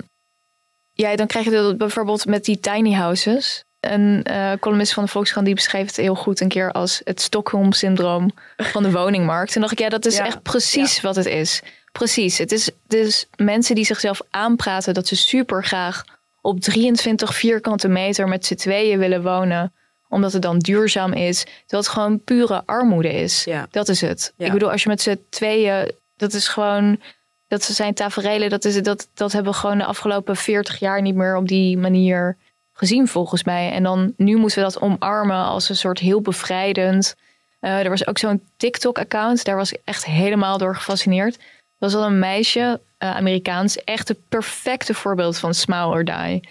[0.93, 3.63] ja, dan krijg je dat bijvoorbeeld met die tiny houses.
[3.93, 7.21] Een eh, columnist van de Volkskrant die beschreef het heel goed een keer als het
[7.21, 9.56] Stockholm-syndroom van de woningmarkt.
[9.56, 11.62] En dacht ik, ja, dat is Ja, echt precies wat het is.
[11.91, 12.38] Precies.
[12.38, 16.04] Het is dus mensen die zichzelf aanpraten dat ze super graag
[16.41, 19.74] op 23 vierkante meter met z'n tweeën willen wonen,
[20.10, 21.45] omdat het dan duurzaam is.
[21.67, 23.43] Dat het gewoon pure armoede is.
[23.43, 23.67] Ja.
[23.71, 24.34] Dat is het.
[24.38, 27.02] Ik bedoel, als je met z'n tweeën, dat is gewoon,
[27.48, 31.15] dat zijn tafereelen, dat, is, dat, dat hebben we gewoon de afgelopen 40 jaar niet
[31.15, 32.38] meer op die manier
[32.78, 33.72] gezien volgens mij.
[33.72, 37.16] En dan nu moeten we dat omarmen als een soort heel bevrijdend.
[37.60, 41.36] Eh, er was ook zo'n TikTok-account, daar was ik echt helemaal door gefascineerd.
[41.36, 41.42] Er
[41.78, 46.50] was al een meisje, eh, Amerikaans, echt het perfecte voorbeeld van smile or die.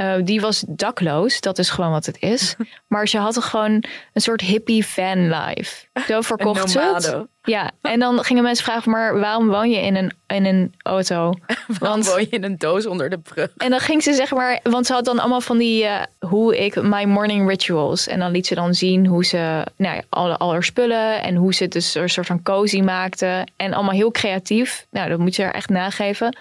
[0.00, 2.56] Eh, die was dakloos, dat is gewoon wat het is.
[2.88, 5.86] Maar ze had gewoon een soort hippie van life.
[6.06, 7.26] Zo verkocht ze het.
[7.42, 11.32] Ja, en dan gingen mensen vragen, maar waarom woon je in een, in een auto?
[11.78, 13.52] Want, woon je in een doos onder de brug.
[13.56, 16.64] en dan ging ze zeg maar, want ze had dan allemaal van die, eh, hoe
[16.64, 18.06] ik, my morning rituals.
[18.06, 21.34] En dan liet ze dan zien hoe ze, nou ja, al, al haar spullen en
[21.34, 23.46] hoe ze het dus een soort van cozy maakte.
[23.56, 24.86] En allemaal heel creatief.
[24.90, 26.36] Nou, dat moet je er echt nageven.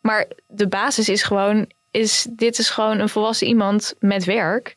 [0.00, 4.74] Maar de basis is gewoon, is, dit is gewoon een volwassen iemand met werk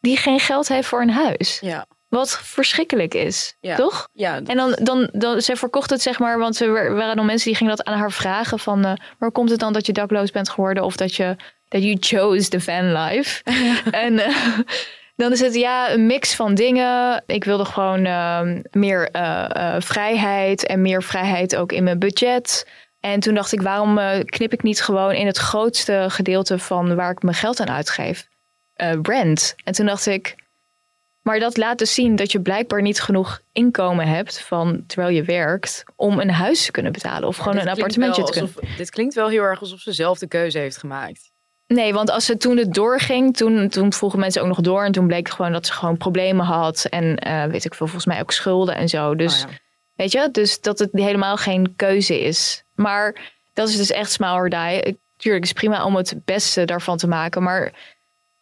[0.00, 1.58] die geen geld heeft voor een huis.
[1.60, 1.86] Ja.
[2.08, 3.76] Wat verschrikkelijk is, Ja.
[3.76, 4.08] toch?
[4.12, 7.26] Ja, En dan, dan, dan, zij verkocht het zeg maar, want er wa- waren dan
[7.26, 9.92] mensen die gingen dat aan haar vragen van, eh, waar komt het dan dat je
[9.92, 11.36] dakloos bent geworden of dat je,
[11.68, 13.42] dat you chose the van life?
[14.04, 14.36] en eh,
[15.16, 17.22] dan is het ja, een mix van dingen.
[17.26, 22.66] Ik wilde gewoon ehm, meer eh, vrijheid en meer vrijheid ook in mijn budget.
[23.00, 26.94] En toen dacht ik, waarom eh, knip ik niet gewoon in het grootste gedeelte van
[26.94, 28.28] waar ik mijn geld aan uitgeef?
[29.02, 29.54] Rent.
[29.64, 30.34] En toen dacht ik,
[31.22, 35.22] maar dat laat dus zien dat je blijkbaar niet genoeg inkomen hebt van terwijl je
[35.22, 38.54] werkt om een huis te kunnen betalen of gewoon een appartementje te kunnen.
[38.56, 41.30] alsof- dit klinkt wel heel erg alsof ze zelf de keuze heeft gemaakt.
[41.66, 44.92] Nee, want als ze toen het doorging, toen, toen vroegen mensen ook nog door en
[44.92, 48.20] toen bleek gewoon dat ze gewoon problemen had en eh, weet ik veel, volgens mij
[48.20, 49.14] ook schulden en zo.
[49.14, 49.56] Dus Oh ja.
[50.00, 52.62] Weet je, dus dat het helemaal geen keuze is.
[52.74, 54.80] Maar dat is dus echt smile or die.
[54.80, 57.72] Ik- Tuurlijk is prima om het beste daarvan te maken, maar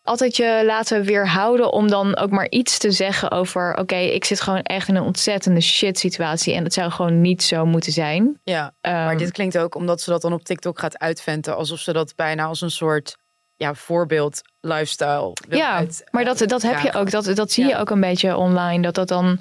[0.02, 3.76] altijd je laten weerhouden om dan ook maar iets te zeggen over...
[3.76, 6.54] oké, ik zit gewoon echt in een ontzettende shit situatie...
[6.54, 8.40] en dat zou gewoon niet zo moeten zijn.
[8.44, 11.56] Ja, maar Ehm, dit klinkt ook omdat ze dat dan op TikTok gaat uitventen.
[11.56, 13.16] Alsof ze dat bijna als een soort
[13.56, 17.10] ja, voorbeeld lifestyle wil ja, uit- maar dat, dat heb je ook.
[17.10, 18.82] Dat, dat zie je ook een beetje online.
[18.82, 19.40] Dat dat dan...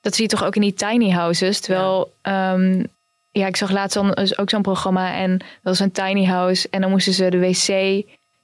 [0.00, 1.60] Dat zie je toch ook in die tiny houses.
[1.60, 2.12] Terwijl...
[2.22, 2.56] Ja,
[3.30, 5.14] ja ik zag laatst dan dus ook zo'n programma...
[5.14, 6.68] en dat was een tiny house...
[6.70, 7.66] en dan moesten ze de wc...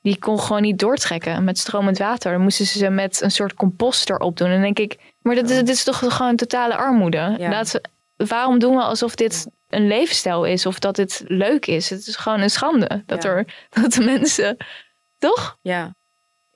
[0.03, 2.33] die kon gewoon niet doortrekken met stromend water.
[2.33, 4.47] Dan moesten ze ze met een soort compost erop doen.
[4.47, 4.99] En dan denk ik...
[5.23, 7.35] maar dat, dit is toch gewoon totale armoede?
[7.39, 7.51] Ja.
[7.51, 7.81] Laat
[8.17, 10.67] waarom doen we alsof dit een leefstijl is...
[10.67, 11.91] of dat dit leuk is?
[11.91, 13.29] Het is gewoon een schande dat, Ja.
[13.31, 14.57] er, dat de mensen...
[15.19, 15.59] Toch?
[15.63, 15.95] Ja,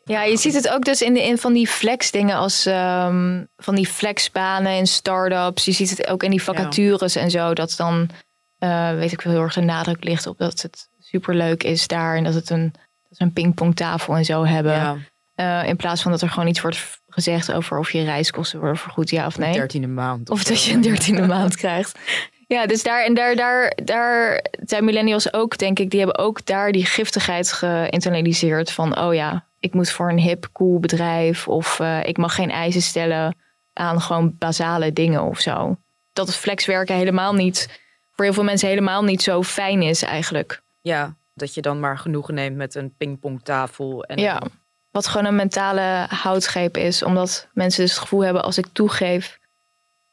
[0.09, 3.45] Ja, je ziet het ook dus in, de, in van die flex dingen als ehm,
[3.57, 5.65] van die flexbanen in start-ups.
[5.65, 7.55] Je ziet het ook in die vacatures en zo.
[7.55, 8.11] Dat dan,
[8.59, 12.17] eh, weet ik wel, heel erg de nadruk ligt op dat het superleuk is daar.
[12.17, 12.73] En dat het een,
[13.09, 14.73] dat ze een pingpongtafel en zo hebben.
[14.73, 14.97] ja.
[15.35, 18.77] Eh, in plaats van dat er gewoon iets wordt gezegd over of je reiskosten worden
[18.77, 19.53] vergoed, ja of nee.
[19.53, 20.31] dertiende maand.
[20.31, 21.99] Of dat je een dertiende maand krijgt.
[22.47, 26.47] Ja, dus daar en daar, daar, daar zijn millennials ook, denk ik, die hebben ook
[26.47, 31.81] daar die giftigheid geïnternaliseerd van, oh ja, ik moet voor een hip, cool bedrijf of
[31.81, 33.37] eh, ik mag geen eisen stellen
[33.73, 35.77] aan gewoon basale dingen of zo.
[36.13, 37.81] Dat het flexwerken helemaal niet,
[38.13, 40.63] voor heel veel mensen helemaal niet zo fijn is eigenlijk.
[40.81, 44.05] Ja, dat je dan maar genoegen neemt met een pingpongtafel.
[44.05, 44.43] En Ja,
[44.91, 49.39] wat gewoon een mentale houtgreep is, omdat mensen dus het gevoel hebben als ik toegeef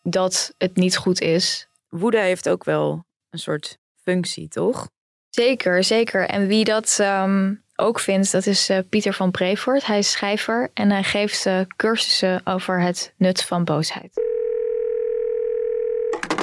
[0.02, 4.90] dat het niet goed is, woede heeft ook wel een soort functie, toch?
[5.30, 6.28] Zeker, zeker.
[6.28, 9.86] En wie dat ehm, ook vindt, dat is eh, Pieter van Brevoort.
[9.86, 14.14] Hij is schrijver en hij geeft eh, cursussen over het nut van boosheid.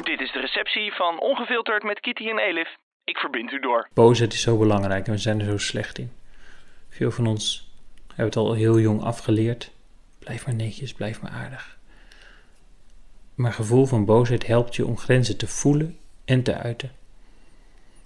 [0.03, 2.69] Dit is de receptie van Ongefilterd met Kitty en Elif.
[3.05, 3.89] Ik verbind u door.
[3.95, 6.13] Boosheid is zo belangrijk en we zijn er zo slecht in.
[6.89, 7.71] Veel van ons
[8.09, 9.71] hebben het al heel jong afgeleerd.
[10.19, 11.79] Blijf maar netjes, blijf maar aardig.
[13.35, 16.91] Maar gevoel van boosheid helpt je om grenzen te voelen en te uiten.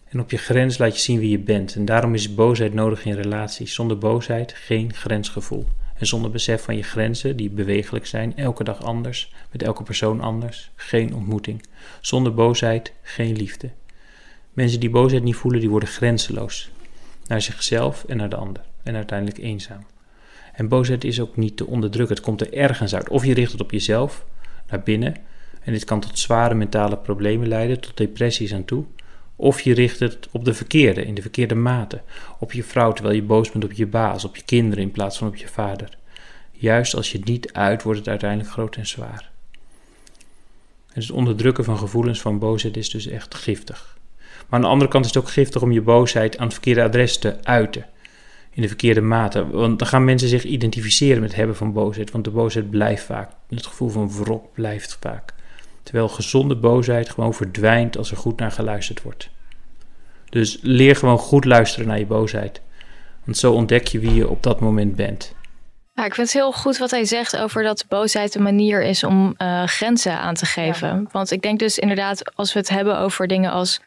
[0.09, 1.75] En op je grens laat je zien wie je bent.
[1.75, 3.75] En daarom is boosheid nodig in relaties.
[3.75, 5.67] Zonder boosheid geen grensgevoel.
[5.99, 10.21] En zonder besef van je grenzen, die bewegelijk zijn, elke dag anders, met elke persoon
[10.21, 11.63] anders, geen ontmoeting.
[12.01, 13.71] Zonder boosheid geen liefde.
[14.53, 16.71] Mensen die boosheid niet voelen, die worden grenzeloos.
[17.27, 18.63] Naar zichzelf en naar de ander.
[18.83, 19.87] En uiteindelijk eenzaam.
[20.53, 22.17] En boosheid is ook niet te onderdrukken.
[22.17, 23.09] Het komt er ergens uit.
[23.09, 24.25] Of je richt het op jezelf,
[24.69, 25.17] naar binnen.
[25.61, 28.85] En dit kan tot zware mentale problemen leiden, tot depressies aan toe.
[29.37, 32.01] Of je richt het op de verkeerde, in de verkeerde mate.
[32.39, 35.19] Op je vrouw terwijl je boos bent op je baas, op je kinderen in plaats
[35.19, 35.99] van op je vader.
[36.53, 39.31] Juist als je het niet uit, wordt het uiteindelijk groot en zwaar.
[40.95, 43.99] Dus het onderdrukken van gevoelens van boosheid is dus echt giftig.
[44.19, 46.83] Maar aan de andere kant is het ook giftig om je boosheid aan het verkeerde
[46.83, 47.87] adres te uiten.
[48.51, 49.51] In de verkeerde mate.
[49.51, 52.11] Want dan gaan mensen zich identificeren met het hebben van boosheid.
[52.11, 53.31] Want de boosheid blijft vaak.
[53.49, 55.35] Het gevoel van wrok blijft vaak.
[55.87, 59.31] Terwijl gezonde boosheid gewoon verdwijnt als er goed naar geluisterd wordt.
[60.29, 62.61] Dus leer gewoon goed luisteren naar je boosheid.
[63.25, 65.35] Want zo ontdek je wie je op dat moment bent.
[65.93, 69.05] Ja, ik vind het heel goed wat hij zegt over dat boosheid een manier is
[69.05, 71.09] om uh, grenzen aan te geven.
[71.13, 73.81] Want ik denk dus inderdaad, als we het hebben over dingen als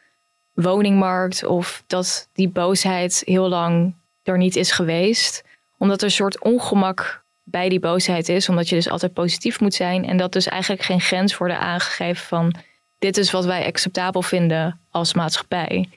[0.53, 5.43] woningmarkt of dat die boosheid heel lang er niet is geweest,
[5.77, 9.73] omdat er een soort ongemak bij die boosheid is, omdat je dus altijd positief moet
[9.73, 12.53] zijn en dat dus eigenlijk geen grens worden aangegeven van
[12.99, 15.89] dit is wat wij acceptabel vinden als maatschappij.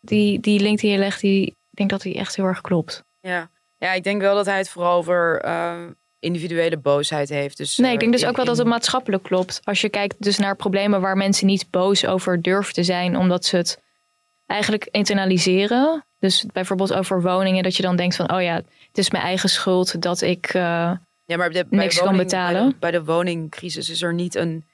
[0.00, 3.04] Die, die link die je legt, die, ik denk dat die echt heel erg klopt.
[3.20, 5.80] Ja, ja ik denk wel dat hij het vooral over uh,
[6.18, 7.56] individuele boosheid heeft.
[7.56, 9.60] Dus, nee, ik denk uh, dus ook wel dat het maatschappelijk klopt.
[9.64, 13.44] Als je kijkt dus naar problemen waar mensen niet boos over durven te zijn, omdat
[13.44, 13.80] ze het
[14.46, 16.04] eigenlijk internaliseren.
[16.22, 19.48] Dus bijvoorbeeld over woningen, dat je dan denkt van, oh ja, het is mijn eigen
[19.48, 20.62] schuld dat ik uh,
[21.24, 22.62] ja, maar de, niks woning, kan betalen.
[22.62, 24.64] Bij de, bij de, woningcrisis is er niet een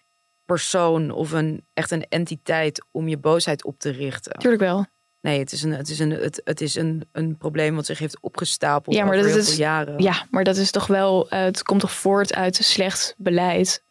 [0.44, 4.38] persoon of een, echt een entiteit om je boosheid op te richten.
[4.38, 4.86] Tuurlijk wel.
[5.20, 7.98] Nee, het is een, het is een, het, het is een, een probleem wat zich
[7.98, 10.02] heeft opgestapeld ja, maar over dat heel is, veel jaren.
[10.02, 13.84] Ja, maar dat is toch wel, uh, het komt toch voort uit slecht beleid.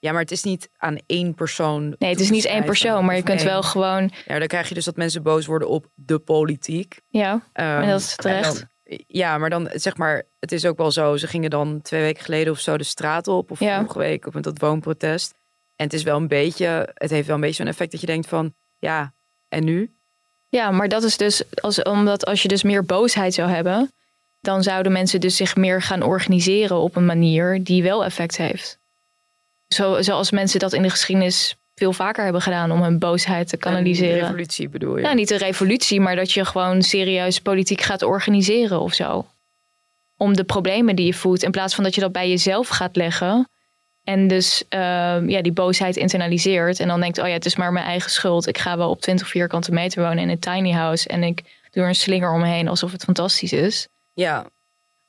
[0.00, 1.94] Ja, maar het is niet aan één persoon.
[1.98, 4.10] Nee, het is niet één persoon, maar je kunt wel gewoon.
[4.26, 7.00] Ja, dan krijg je dus dat mensen boos worden op de politiek.
[7.08, 8.66] Ja, um, en dat is terecht.
[8.84, 11.16] Dan, ja, maar dan zeg maar, het is ook wel zo.
[11.16, 13.78] Ze gingen dan twee weken geleden of zo de straat op, of ja.
[13.78, 15.34] vorige week op dat woonprotest.
[15.76, 18.06] En het is wel een beetje, het heeft wel een beetje zo'n effect dat je
[18.06, 19.14] denkt van, ja,
[19.48, 19.94] en nu?
[20.48, 23.92] Ja, maar dat is dus als, omdat als je dus meer boosheid zou hebben,
[24.40, 28.79] dan zouden mensen dus zich meer gaan organiseren op een manier die wel effect heeft.
[29.74, 33.56] Zo, zoals mensen dat in de geschiedenis veel vaker hebben gedaan om hun boosheid te
[33.56, 34.14] kanaliseren.
[34.14, 35.02] Een revolutie bedoel je?
[35.02, 39.26] Nou, niet een revolutie, maar dat je gewoon serieus politiek gaat organiseren of zo.
[40.16, 42.96] Om de problemen die je voelt, in plaats van dat je dat bij jezelf gaat
[42.96, 43.48] leggen.
[44.04, 44.80] En dus uh,
[45.28, 46.80] ja, die boosheid internaliseert.
[46.80, 48.46] En dan denkt, oh ja, het is maar mijn eigen schuld.
[48.46, 51.08] Ik ga wel op 20 vierkante meter wonen in een tiny house.
[51.08, 53.88] En ik doe er een slinger omheen alsof het fantastisch is.
[54.12, 54.46] Ja,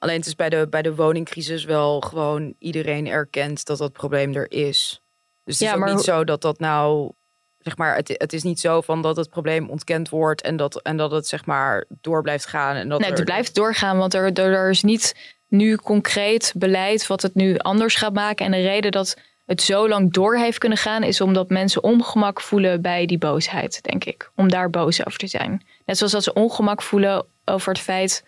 [0.01, 4.35] Alleen het is bij de, bij de woningcrisis wel gewoon iedereen erkent dat dat probleem
[4.35, 5.01] er is.
[5.43, 7.11] Dus het is niet zo dat dat nou,
[7.57, 10.81] zeg maar, het, het is niet zo van dat het probleem ontkend wordt en dat,
[10.81, 12.75] en dat het zeg maar door blijft gaan.
[12.75, 13.15] En dat nee, er...
[13.15, 15.15] het blijft doorgaan, want er, er, er is niet
[15.47, 18.45] nu concreet beleid wat het nu anders gaat maken.
[18.45, 22.41] En de reden dat het zo lang door heeft kunnen gaan, is omdat mensen ongemak
[22.41, 24.31] voelen bij die boosheid, denk ik.
[24.35, 25.65] Om daar boos over te zijn.
[25.85, 28.23] Net zoals dat ze ongemak voelen over het feit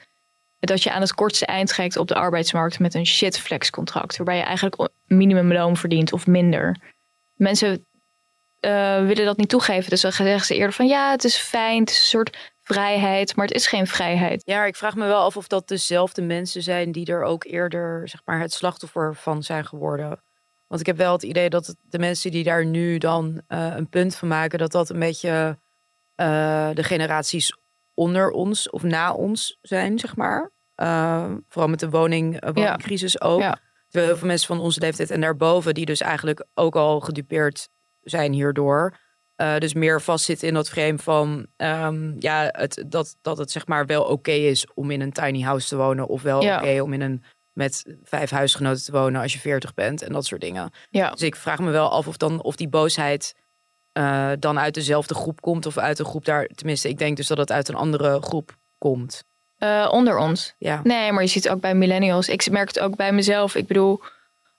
[0.67, 4.37] dat je aan het kortste eind trekt op de arbeidsmarkt met een shit contract, waarbij
[4.37, 6.77] je eigenlijk minimumloon verdient of minder.
[7.33, 7.85] Mensen
[8.65, 11.79] uh, willen dat niet toegeven, dus dan zeggen ze eerder van ja, het is fijn,
[11.79, 14.41] het is soort vrijheid, maar het is geen vrijheid.
[14.45, 18.09] Ja, ik vraag me wel af of dat dezelfde mensen zijn die er ook eerder
[18.09, 20.21] zeg maar, het slachtoffer van zijn geworden.
[20.67, 23.89] Want ik heb wel het idee dat de mensen die daar nu dan uh, een
[23.89, 25.57] punt van maken, dat dat een beetje
[26.15, 27.57] uh, de generaties
[27.93, 30.51] onder ons of na ons zijn, zeg maar.
[30.75, 33.39] Uh, vooral met de woning, uh, woningcrisis ook.
[33.39, 33.57] Ja.
[33.87, 37.69] Terwijl heel veel mensen van onze leeftijd en daarboven, die dus eigenlijk ook al gedupeerd
[38.01, 38.97] zijn hierdoor.
[39.37, 43.67] Uh, dus meer vastzitten in dat frame van um, ja, het, dat, dat het zeg
[43.67, 46.07] maar wel oké okay is om in een tiny house te wonen.
[46.07, 46.55] Of wel ja.
[46.55, 50.13] oké okay om in een met vijf huisgenoten te wonen als je veertig bent en
[50.13, 50.71] dat soort dingen.
[50.89, 51.11] Ja.
[51.11, 53.35] Dus ik vraag me wel af of dan of die boosheid
[53.93, 56.47] uh, dan uit dezelfde groep komt of uit een groep daar.
[56.55, 59.23] Tenminste, ik denk dus dat het uit een andere groep komt.
[59.59, 60.53] Uh, onder ons.
[60.57, 60.81] Ja.
[60.83, 62.29] Nee, maar je ziet het ook bij millennials.
[62.29, 63.55] Ik merk het ook bij mezelf.
[63.55, 64.01] Ik bedoel,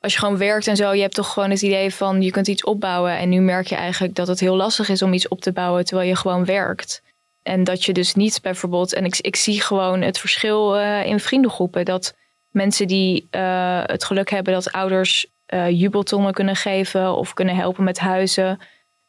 [0.00, 2.48] als je gewoon werkt en zo, je hebt toch gewoon het idee van je kunt
[2.48, 3.18] iets opbouwen.
[3.18, 5.84] En nu merk je eigenlijk dat het heel lastig is om iets op te bouwen
[5.84, 7.02] terwijl je gewoon werkt.
[7.42, 11.20] En dat je dus niet bijvoorbeeld, en ik, ik zie gewoon het verschil uh, in
[11.20, 11.84] vriendengroepen.
[11.84, 12.14] Dat
[12.50, 15.26] mensen die uh, het geluk hebben dat ouders
[15.68, 18.58] jubeltonnen kunnen geven of kunnen helpen met huizen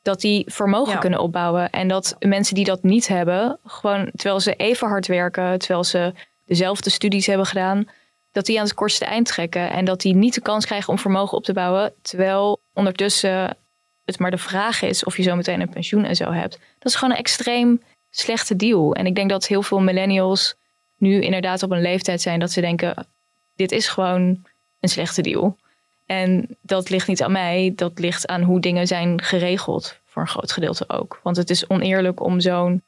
[0.06, 1.00] dat die vermogen ja.
[1.00, 1.70] kunnen opbouwen.
[1.70, 6.14] En dat mensen die dat niet hebben, gewoon terwijl ze even hard werken, terwijl ze
[6.46, 7.90] dezelfde studies hebben gedaan,
[8.32, 9.70] dat die aan het kortste eind trekken.
[9.70, 11.94] En dat die niet de kans krijgen om vermogen op te bouwen.
[12.02, 13.58] Terwijl ondertussen
[14.06, 16.60] het maar de vraag is of je zo meteen een pensioen en zo hebt.
[16.80, 18.96] Dat is gewoon een extreem slechte deal.
[18.96, 20.56] En ik denk dat heel veel millennials
[20.98, 23.08] nu inderdaad op een leeftijd zijn dat ze denken:
[23.56, 24.46] dit is gewoon
[24.80, 25.58] een slechte deal.
[26.06, 30.28] En dat ligt niet aan mij, dat ligt aan hoe dingen zijn geregeld, voor een
[30.28, 31.20] groot gedeelte ook.
[31.24, 32.84] Want het is oneerlijk om zo'n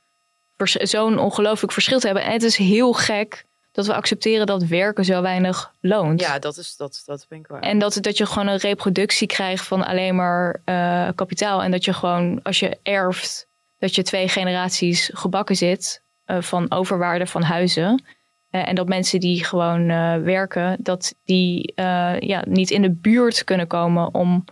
[0.65, 2.25] zo'n ongelooflijk verschil te hebben.
[2.25, 6.21] En het is heel gek dat we accepteren dat werken zo weinig loont.
[6.21, 7.62] Ja, dat, is, dat, dat ben ik waar.
[7.62, 11.63] En dat, dat je gewoon een reproductie krijgt van alleen maar uh, kapitaal.
[11.63, 13.47] En dat je gewoon, als je erft,
[13.80, 18.03] dat je twee generaties gebakken zit uh, van overwaarde van huizen.
[18.52, 19.88] Uh, en dat mensen die gewoon
[20.24, 21.74] werken, dat die
[22.20, 24.46] ja, niet in de buurt kunnen komen om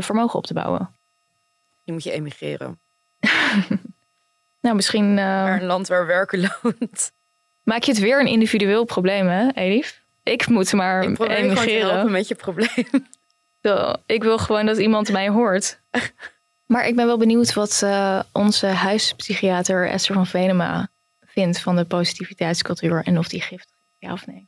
[0.00, 0.94] vermogen op te bouwen.
[1.84, 2.78] Je moet je emigreren.
[4.60, 5.14] nou, misschien.
[5.14, 7.12] Naar een land waar werken loont.
[7.62, 10.02] Maak je het weer een individueel probleem, hè, Elif?
[10.22, 11.90] Ik moet maar ik emigreren.
[11.90, 12.86] helpen met je probleem.
[13.62, 15.80] Zo, ik wil gewoon dat iemand mij hoort.
[16.72, 20.88] maar ik ben wel benieuwd wat uh, onze huispsychiater Esther van Venema
[21.34, 24.46] vindt van de positiviteitscultuur en of die giftig is, ja of nee.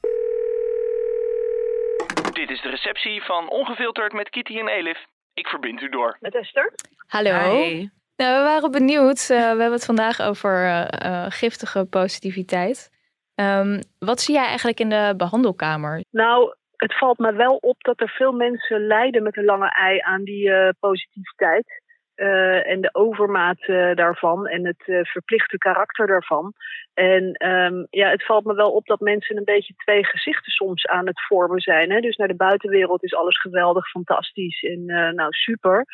[2.32, 4.98] Dit is de receptie van Ongefilterd met Kitty en Elif.
[5.34, 6.16] Ik verbind u door.
[6.20, 6.72] Met Esther.
[7.06, 7.30] Hallo.
[7.30, 7.88] Hi.
[8.16, 9.20] Nou, we waren benieuwd.
[9.20, 12.90] Uh, we hebben het vandaag over uh, giftige positiviteit.
[13.34, 16.04] Um, wat zie jij eigenlijk in de behandelkamer?
[16.10, 19.98] Nou, het valt me wel op dat er veel mensen lijden met een lange ei
[20.00, 21.82] aan die uh, positiviteit.
[22.16, 26.52] Uh, en de overmaat uh, daarvan en het verplichte karakter daarvan.
[26.94, 30.86] En um, ja, het valt me wel op dat mensen een beetje twee gezichten soms
[30.86, 31.90] aan het vormen zijn.
[31.90, 32.00] Hè?
[32.00, 35.84] Dus naar de buitenwereld is alles geweldig, fantastisch en nou super.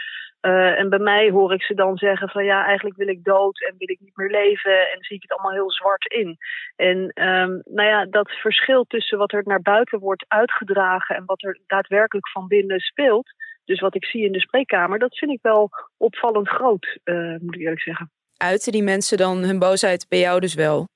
[0.40, 3.74] En bij mij hoor ik ze dan zeggen van ja, eigenlijk wil ik dood en
[3.78, 6.36] wil ik niet meer leven en zie ik het allemaal heel zwart in.
[6.76, 11.42] En um, nou ja, dat verschil tussen wat er naar buiten wordt uitgedragen en wat
[11.42, 13.32] er daadwerkelijk van binnen speelt,
[13.64, 17.54] dus wat ik zie in de spreekkamer, dat vind ik wel opvallend groot, uh, moet
[17.54, 18.10] ik eerlijk zeggen.
[18.36, 20.88] Uiten die mensen dan hun boosheid bij jou dus wel?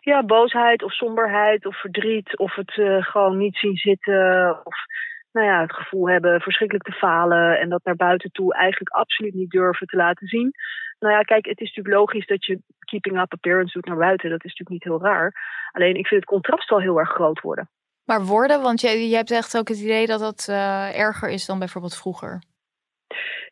[0.00, 4.76] Ja, boosheid of somberheid of verdriet of het uh, gewoon niet zien zitten of
[5.32, 9.34] nou ja, het gevoel hebben verschrikkelijk te falen en dat naar buiten toe eigenlijk absoluut
[9.34, 10.52] niet durven te laten zien.
[10.98, 14.30] Nou ja, kijk, het is natuurlijk logisch dat je keeping up appearance doet naar buiten.
[14.30, 15.32] Dat is natuurlijk niet heel raar.
[15.72, 17.68] Alleen ik vind het contrast wel heel erg groot worden.
[18.04, 21.46] Maar worden, want je, je hebt echt ook het idee dat dat uh, erger is
[21.46, 22.42] dan bijvoorbeeld vroeger.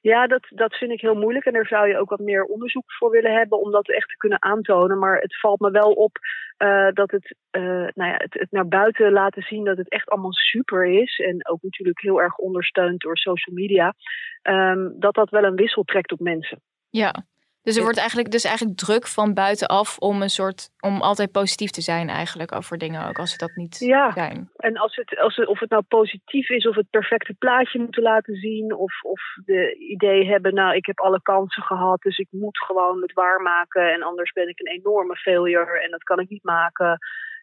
[0.01, 1.45] Ja, dat, dat vind ik heel moeilijk.
[1.45, 4.17] En daar zou je ook wat meer onderzoek voor willen hebben om dat echt te
[4.17, 4.99] kunnen aantonen.
[4.99, 6.19] Maar het valt me wel op
[6.59, 7.63] uh, dat het, uh,
[7.95, 11.19] nou ja, het, het, naar buiten laten zien dat het echt allemaal super is.
[11.19, 13.95] En ook natuurlijk heel erg ondersteund door social media.
[14.43, 16.61] Um, dat dat wel een wissel trekt op mensen.
[16.91, 17.25] Ja,
[17.62, 21.70] dus er wordt eigenlijk, dus eigenlijk druk van buitenaf om een soort om altijd positief
[21.70, 24.12] te zijn eigenlijk over dingen ook als ze dat niet ja.
[24.12, 24.51] zijn.
[24.57, 28.03] En als het, als het, of het nou positief is of het perfecte plaatje moeten
[28.03, 32.29] laten zien of, of de idee hebben, nou ik heb alle kansen gehad, dus ik
[32.31, 36.29] moet gewoon het waarmaken en anders ben ik een enorme failure en dat kan ik
[36.29, 36.99] niet maken.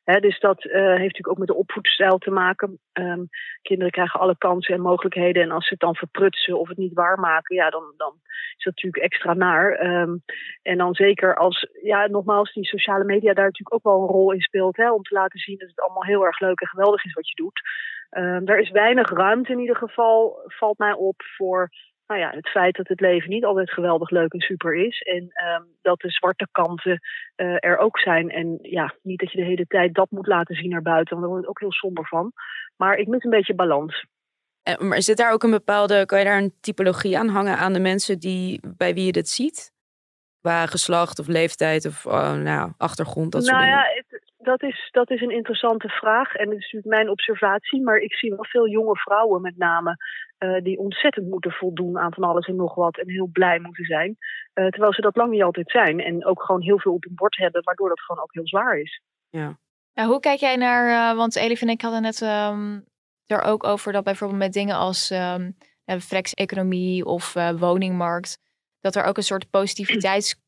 [0.07, 2.79] Dus dat uh, heeft natuurlijk ook met de opvoedstijl te maken.
[2.93, 3.29] Um,
[3.61, 5.43] kinderen krijgen alle kansen en mogelijkheden.
[5.43, 8.13] En als ze het dan verprutsen of het niet waarmaken, ja, dan, dan
[8.57, 9.85] is dat natuurlijk extra naar.
[9.85, 10.23] Um,
[10.61, 14.31] en dan zeker als, ja, nogmaals, die sociale media daar natuurlijk ook wel een rol
[14.31, 14.77] in speelt.
[14.77, 17.35] Om te laten zien dat het allemaal heel erg leuk en geweldig is wat je
[17.35, 17.61] doet.
[18.17, 21.69] Um, er is weinig ruimte in ieder geval, valt mij op, voor
[22.07, 25.01] nou ja, het feit dat het leven niet altijd geweldig leuk en super is.
[25.01, 26.99] En um, dat de zwarte kanten
[27.35, 28.29] uh, er ook zijn.
[28.29, 31.21] En ja, niet dat je de hele tijd dat moet laten zien naar buiten, want
[31.21, 32.31] daar word ik ook heel somber van.
[32.75, 34.05] Maar ik mis een beetje balans.
[34.63, 37.73] En, maar zit daar ook een bepaalde, kan je daar een typologie aan hangen aan
[37.73, 39.71] de mensen die, bij wie je dit ziet?
[40.41, 44.05] Qua geslacht of leeftijd of oh, nou, achtergrond, dat nou soort ja, dingen?
[44.47, 46.33] Dat, is, dat is een interessante vraag.
[46.33, 47.81] En het is natuurlijk mijn observatie.
[47.81, 49.95] Maar ik zie wel veel jonge vrouwen met name
[50.39, 53.85] uh, die ontzettend moeten voldoen aan van alles en nog wat en heel blij moeten
[53.85, 54.17] zijn.
[54.53, 57.15] Uh, terwijl ze dat lang niet altijd zijn en ook gewoon heel veel op hun
[57.15, 59.01] bord hebben, waardoor dat gewoon ook heel zwaar is.
[59.29, 59.57] Ja.
[59.93, 62.85] Nou, hoe kijk jij naar, uh, want Elif en ik hadden net um,
[63.25, 65.55] er ook over dat bijvoorbeeld met dingen als um,
[65.99, 68.39] flex-economie of woningmarkt,
[68.79, 70.46] dat er ook een soort positiviteits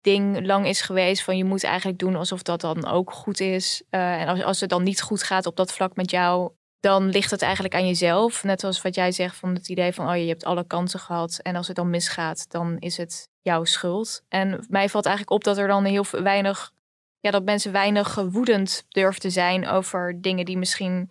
[0.00, 3.82] ding lang is geweest van je moet eigenlijk doen alsof dat dan ook goed is.
[3.90, 7.08] Uh, en als, als het dan niet goed gaat op dat vlak met jou, dan
[7.08, 8.44] ligt het eigenlijk aan jezelf.
[8.44, 11.38] Net zoals wat jij zegt van het idee van oh je hebt alle kansen gehad
[11.42, 14.22] en als het dan misgaat, dan is het jouw schuld.
[14.28, 16.72] En mij valt eigenlijk op dat er dan heel weinig,
[17.20, 21.10] ja dat mensen weinig woedend durven te zijn over dingen die misschien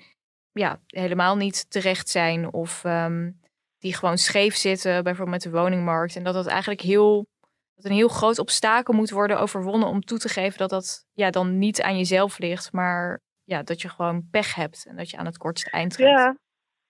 [0.52, 3.40] ja helemaal niet terecht zijn of um,
[3.78, 7.28] die gewoon scheef zitten, bijvoorbeeld met de woningmarkt en dat dat eigenlijk heel
[7.76, 11.30] dat een heel groot obstakel moet worden overwonnen om toe te geven dat dat ja,
[11.30, 15.18] dan niet aan jezelf ligt, maar ja, dat je gewoon pech hebt en dat je
[15.18, 16.08] aan het kortste eind gaat.
[16.08, 16.38] Ja,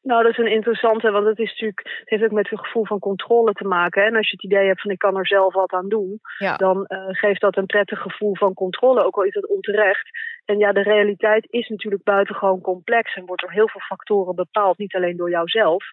[0.01, 2.85] nou dat is een interessante, want het, is natuurlijk, het heeft ook met het gevoel
[2.85, 4.01] van controle te maken.
[4.01, 4.07] Hè?
[4.07, 6.55] En als je het idee hebt van ik kan er zelf wat aan doen, ja.
[6.55, 10.09] dan uh, geeft dat een prettig gevoel van controle, ook al is dat onterecht.
[10.45, 14.77] En ja, de realiteit is natuurlijk buitengewoon complex en wordt door heel veel factoren bepaald,
[14.77, 15.83] niet alleen door jouzelf.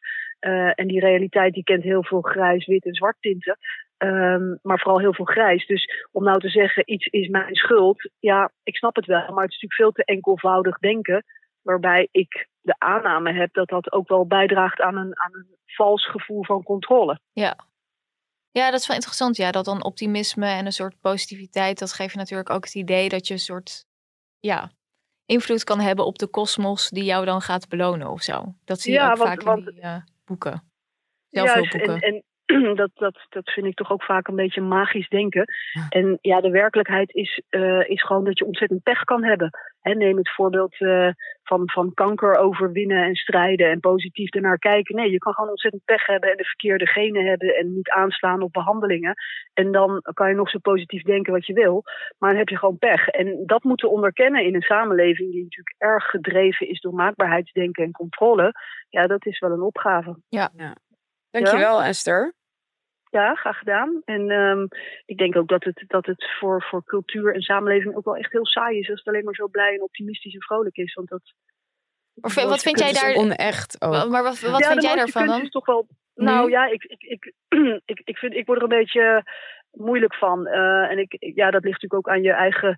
[0.40, 3.58] Uh, en die realiteit die kent heel veel grijs, wit en zwart tinten.
[4.02, 5.66] Ehm, maar vooral heel veel grijs.
[5.66, 8.10] Dus om nou te zeggen, iets is mijn schuld.
[8.18, 9.18] Ja, ik snap het wel.
[9.32, 11.24] Maar het is natuurlijk veel te enkelvoudig denken.
[11.62, 16.10] Waarbij ik de aanname heb dat dat ook wel bijdraagt aan een, aan een vals
[16.10, 17.20] gevoel van controle.
[17.32, 17.56] Ja.
[18.50, 19.36] Ja, dat is wel interessant.
[19.36, 23.08] Ja, dat dan optimisme en een soort positiviteit, dat geeft je natuurlijk ook het idee
[23.08, 23.84] dat je een soort
[24.40, 24.70] ja,
[25.26, 28.54] invloed kan hebben op de kosmos die jou dan gaat belonen of zo.
[28.64, 30.70] Dat zie je Ja, ook want- vaak want- in die eh, boeken.
[31.30, 32.24] En, en
[32.82, 35.44] dat, dat, dat vind ik toch ook vaak een beetje magisch denken.
[35.88, 39.50] En ja, de werkelijkheid is, eh, is gewoon dat je ontzettend pech kan hebben.
[39.80, 41.08] Hè, neem het voorbeeld eh,
[41.42, 44.96] van, van kanker overwinnen en strijden en positief ernaar kijken.
[44.96, 48.42] Nee, je kan gewoon ontzettend pech hebben en de verkeerde genen hebben en niet aanslaan
[48.42, 49.14] op behandelingen.
[49.54, 51.82] En dan kan je nog zo positief denken wat je wil,
[52.18, 53.08] maar dan heb je gewoon pech.
[53.08, 57.84] En dat moeten we onderkennen in een samenleving die natuurlijk erg gedreven is door maakbaarheidsdenken
[57.84, 58.52] en controle.
[58.88, 60.16] Ja, dat is wel een opgave.
[61.30, 62.34] Dankjewel, Esther.
[63.12, 64.02] Ja, graag gedaan.
[64.04, 64.66] En ehm,
[65.06, 68.32] ik denk ook dat het, dat het voor, voor cultuur en samenleving ook wel echt
[68.32, 70.94] heel saai is als het alleen maar zo blij en optimistisch en vrolijk is.
[70.94, 71.32] Want dat.
[72.14, 73.14] Maar v- wat vind jij daar?
[73.14, 74.08] onecht ook.
[74.08, 75.42] Maar wat, wat ja, vind jij daarvan dan?
[75.42, 75.86] is toch wel.
[76.14, 77.32] Nou ja, ik, ik, ik,
[77.92, 79.24] ik, ik, vind, ik word er een beetje
[79.70, 80.46] moeilijk van.
[80.46, 82.76] Eh, en ik, ja, dat ligt natuurlijk ook aan je eigen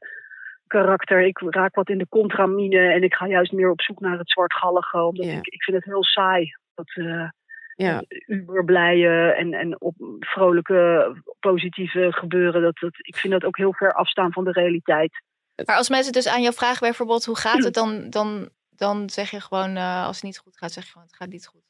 [0.67, 1.21] karakter.
[1.21, 4.31] Ik raak wat in de contramine en ik ga juist meer op zoek naar het
[4.31, 5.03] zwartgallige.
[5.03, 5.37] Omdat Ja.
[5.37, 6.51] ik, ik vind het heel saai.
[6.75, 7.29] Dat, eh,
[7.77, 8.03] Ja.
[8.27, 12.63] uberblije en, en op vrolijke, positieve gebeuren.
[12.63, 15.23] Dat, dat, ik vind dat ook heel ver afstaan van de realiteit.
[15.65, 19.31] Maar als mensen dus aan jou vragen bijvoorbeeld hoe gaat het, dan, dan, dan zeg
[19.31, 21.63] je gewoon eh, als het niet goed gaat, zeg je gewoon het gaat niet goed.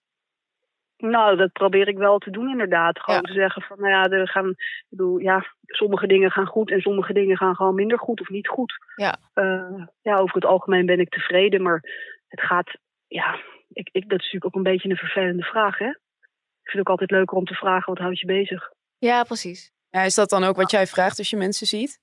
[0.97, 3.01] Nou, dat probeer ik wel te doen inderdaad.
[3.01, 3.27] Gewoon Ja.
[3.27, 6.81] te zeggen van, nou ja, er gaan, ik bedoel, ja, sommige dingen gaan goed en
[6.81, 8.73] sommige dingen gaan gewoon minder goed of niet goed.
[8.97, 9.17] Ja.
[9.35, 11.83] Eh, ja, over het algemeen ben ik tevreden, maar
[12.29, 12.71] het gaat,
[13.07, 13.37] ja,
[13.69, 15.89] ik, ik, dat is natuurlijk ook een beetje een vervelende vraag, hè?
[15.89, 18.71] Ik vind het ook altijd leuker om te vragen, wat houdt je bezig?
[18.99, 19.73] Ja, precies.
[19.91, 21.99] Ja, is dat dan ook wat jij vraagt als je mensen ziet?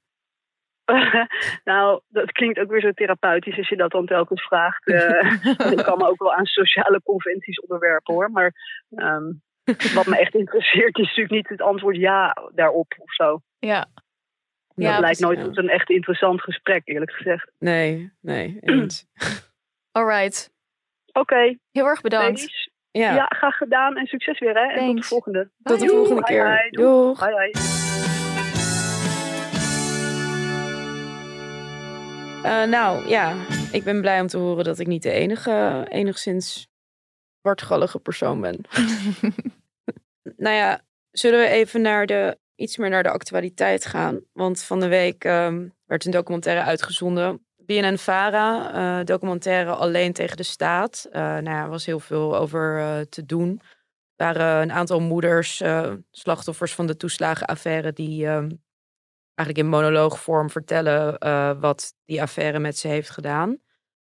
[1.64, 4.88] nou, dat klinkt ook weer zo therapeutisch als je dat dan telkens vraagt.
[4.88, 5.46] Eh,
[5.78, 8.32] ik kan me ook wel aan sociale conventies onderwerpen hoor.
[8.32, 8.54] Maar
[8.90, 9.32] ehm,
[9.98, 13.42] wat me echt interesseert is natuurlijk niet het antwoord ja daarop of zo.
[13.60, 13.88] Ja.
[14.76, 15.44] Dat Ja, lijkt nooit ja.
[15.44, 17.52] tot een echt interessant gesprek, eerlijk gezegd.
[17.60, 18.60] Nee, nee.
[19.92, 20.52] Alright.
[21.14, 22.70] Oké, Heel erg bedankt.
[22.92, 23.26] Ja, Ja.
[23.26, 24.74] graag gedaan en succes weer hè.
[24.74, 25.52] En tot de volgende.
[25.64, 26.44] tot de volgende keer.
[26.44, 26.70] bye.
[26.70, 27.20] Doeg.
[32.44, 33.36] Eh, nou ja,
[33.72, 36.68] ik ben blij om te horen dat ik niet de enige, enigszins
[37.42, 38.62] zwartgallige persoon ben.
[40.38, 40.82] nou ja,
[41.12, 44.20] zullen we even naar de, iets meer naar de actualiteit gaan?
[44.34, 47.46] Want van de week ehm, werd een documentaire uitgezonden.
[47.66, 51.08] BNN-Vara, eh, documentaire Alleen tegen de staat.
[51.12, 53.62] Eh nou er was heel veel over eh, te doen.
[54.16, 55.64] Er waren een aantal moeders,
[56.12, 61.20] slachtoffers van de toeslagenaffaire, die eigenlijk in monoloogvorm vertellen
[61.60, 63.58] wat die affaire met ze heeft gedaan.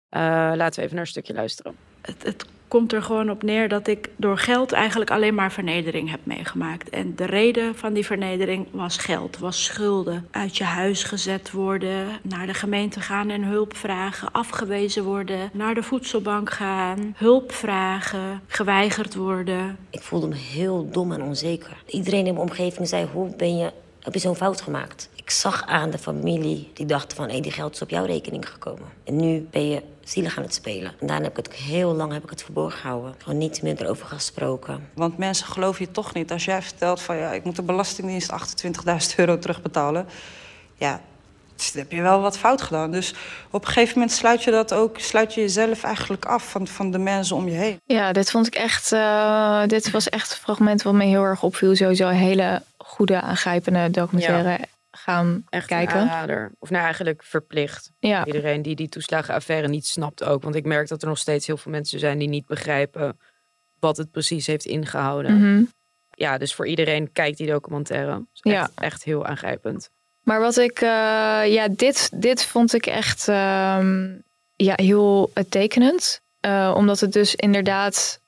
[0.10, 1.76] Laten we even naar een stukje luisteren.
[2.02, 6.10] Het, het komt er gewoon op neer dat ik door geld eigenlijk alleen maar vernedering
[6.10, 6.90] heb meegemaakt.
[6.90, 10.28] En de reden van die vernedering was geld, was schulden.
[10.32, 15.74] Uit je huis gezet worden, naar de gemeente gaan en hulp vragen, afgewezen worden, naar
[15.74, 19.78] de voedselbank gaan, hulp vragen, geweigerd worden.
[19.90, 21.84] Ik voelde me heel dom en onzeker.
[21.88, 25.10] Iedereen in mijn omgeving zei, hoe ben je, heb je zo'n fout gemaakt?
[25.16, 28.50] Ik zag aan de familie die dachten van, hé, die geld is op jouw rekening
[28.50, 28.88] gekomen.
[29.04, 30.94] En nu ben je zielig aan het spelen.
[31.00, 33.16] En daarna heb ik het heel lang heb ik het verborgen gehouden.
[33.18, 34.90] Gewoon niet meer erover gesproken.
[34.94, 36.32] Want mensen geloven je toch niet.
[36.32, 38.32] Als jij vertelt van ja, ik moet de Belastingdienst
[39.12, 40.08] 28.000 euro terugbetalen.
[40.76, 41.02] Ja,
[41.56, 42.92] dan heb je wel wat fout gedaan.
[42.92, 43.14] Dus
[43.52, 46.92] op een gegeven moment sluit je dat ook, sluit je jezelf eigenlijk af van, van
[46.92, 47.80] de mensen om je heen.
[47.86, 48.92] Ja, dit vond ik echt.
[48.92, 51.76] eh, dit was echt een fragment wat me heel erg opviel.
[51.76, 54.60] Sowieso een hele goede, aangrijpende documentaire
[55.04, 56.00] gaan Echt kijken.
[56.00, 56.52] aanrader.
[56.60, 57.92] Of nou eigenlijk verplicht.
[58.00, 60.44] Ja, Iedereen die die toeslagenaffaire niet snapt ook.
[60.44, 63.20] Want ik merk dat er nog steeds heel veel mensen zijn die niet begrijpen
[63.80, 65.38] wat het precies heeft ingehouden.
[65.38, 65.64] mhm.
[66.16, 68.26] Ja, dus voor iedereen kijkt die documentaire.
[68.34, 69.90] Is echt, echt heel aangrijpend.
[70.24, 70.90] Maar wat ik, eh,
[71.54, 74.12] ja, dit, dit vond ik echt ehm,
[74.56, 76.22] ja, heel tekenend.
[76.40, 78.20] Eh, omdat het dus inderdaad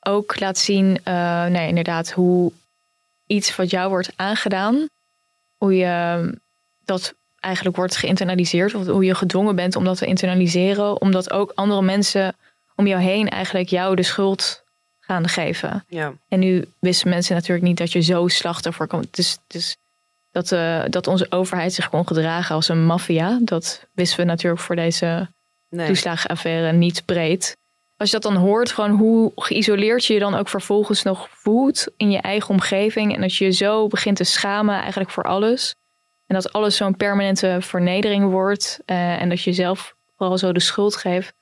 [0.00, 2.52] ook laat zien, eh, nee, inderdaad, hoe
[3.26, 4.88] iets wat jou wordt aangedaan,
[5.58, 6.34] hoe je
[6.84, 11.52] dat eigenlijk wordt geïnternaliseerd, of hoe je gedwongen bent om dat te internaliseren, omdat ook
[11.54, 12.36] andere mensen
[12.76, 14.64] om jou heen eigenlijk jou de schuld
[15.00, 15.84] gaan geven.
[15.88, 19.06] Ja, En nu wisten mensen natuurlijk niet dat je zo slachtoffer kan.
[19.10, 19.76] Dus, dus
[20.30, 23.38] dat, eh, dat onze overheid zich kon gedragen als een maffia.
[23.42, 25.28] Dat wisten we natuurlijk voor deze
[25.68, 25.86] nee.
[25.86, 27.56] toeslagenaffaire niet breed.
[27.98, 31.86] Als je dat dan hoort, gewoon hoe geïsoleerd je je dan ook vervolgens nog voelt
[31.96, 33.14] in je eigen omgeving.
[33.14, 35.74] En dat je je zo begint te schamen eigenlijk voor alles.
[36.26, 38.80] En dat alles zo'n permanente vernedering wordt.
[38.84, 41.34] eh, en dat je zelf vooral zo de schuld geeft.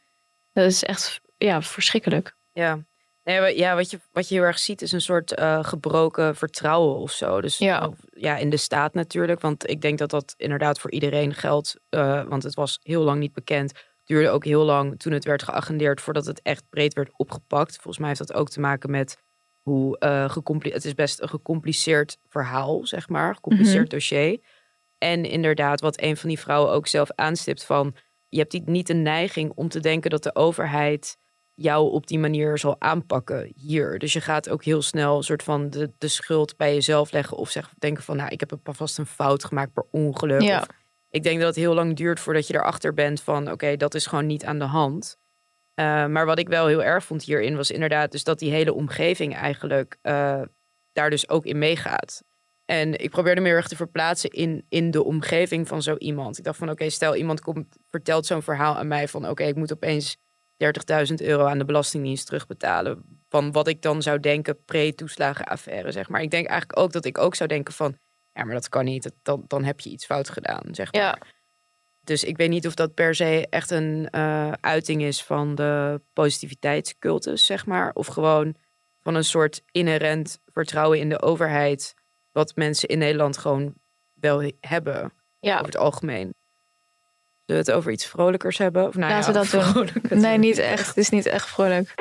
[0.53, 2.35] Dat is echt ja, verschrikkelijk.
[2.53, 2.79] Ja.
[3.25, 6.97] Nee, ja, wat je, wat je heel erg ziet is een soort eh, gebroken vertrouwen
[6.97, 7.41] of zo.
[7.41, 7.91] Dus Ja.
[8.15, 9.41] ja, in de staat natuurlijk.
[9.41, 11.77] Want ik denk dat dat inderdaad voor iedereen geldt.
[11.89, 13.73] eh, want het was heel lang niet bekend.
[14.07, 17.73] Duurde ook heel lang toen het werd geagendeerd voordat het echt breed werd opgepakt.
[17.75, 19.17] Volgens mij heeft dat ook te maken met
[19.63, 23.35] hoe eh gecompli- Het is best een gecompliceerd verhaal, zeg maar.
[23.35, 24.41] Gecompliceerd dossier.
[24.99, 27.95] En inderdaad, wat een van die vrouwen ook zelf aanstipt van...
[28.29, 31.17] je hebt niet de neiging om te denken dat de overheid
[31.55, 33.99] jou op die manier zal aanpakken hier.
[33.99, 37.37] Dus je gaat ook heel snel een soort van de, de schuld bij jezelf leggen...
[37.37, 40.41] of zeg, denken van, nou, ik heb een- vast een fout gemaakt per ongeluk.
[40.43, 40.59] Ja.
[40.61, 40.67] Of,
[41.11, 43.51] ik denk dat het heel lang duurt voordat je erachter bent van...
[43.51, 45.19] oké, dat is gewoon niet aan de hand.
[45.81, 48.75] Uh, maar wat ik wel heel erg vond hierin was inderdaad dus dat die hele
[48.75, 50.43] omgeving eigenlijk uh,
[50.93, 52.23] daar dus ook in meegaat.
[52.65, 56.39] En ik probeerde me heel erg te verplaatsen in, in de omgeving van zo iemand.
[56.39, 59.57] Ik dacht van oké, stel iemand komt, vertelt zo'n verhaal aan mij van oké, ik
[59.57, 60.17] moet opeens
[61.09, 63.05] 30.000 euro aan de Belastingdienst terugbetalen.
[63.29, 66.23] Van wat ik dan zou denken pre-toeslagenaffaire, zeg maar.
[66.23, 67.99] Ik denk eigenlijk ook dat ik ook zou denken van
[68.37, 69.03] ja, maar dat kan niet.
[69.03, 71.03] Dat, dan, dan heb je iets fout gedaan, zeg maar.
[71.03, 71.19] Ja.
[72.03, 76.01] Dus ik weet niet of dat per se echt een uh, uiting is van de
[76.13, 77.91] positiviteitscultus, zeg maar.
[77.95, 78.55] Of gewoon
[79.01, 81.95] van een soort inherent vertrouwen in de overheid.
[82.33, 83.75] Wat mensen in Nederland gewoon
[84.15, 85.13] wel hebben.
[85.41, 85.55] Ja.
[85.55, 86.35] Over het algemeen.
[87.47, 88.87] Zullen we het over iets vrolijkers hebben?
[88.87, 89.75] Of nou Laten ja, we dat
[90.09, 90.21] doen.
[90.21, 90.87] Nee, niet echt.
[90.87, 91.95] Het is niet echt vrolijk.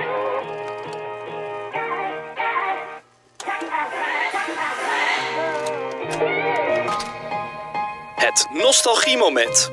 [8.36, 9.72] Het nostalgiemoment.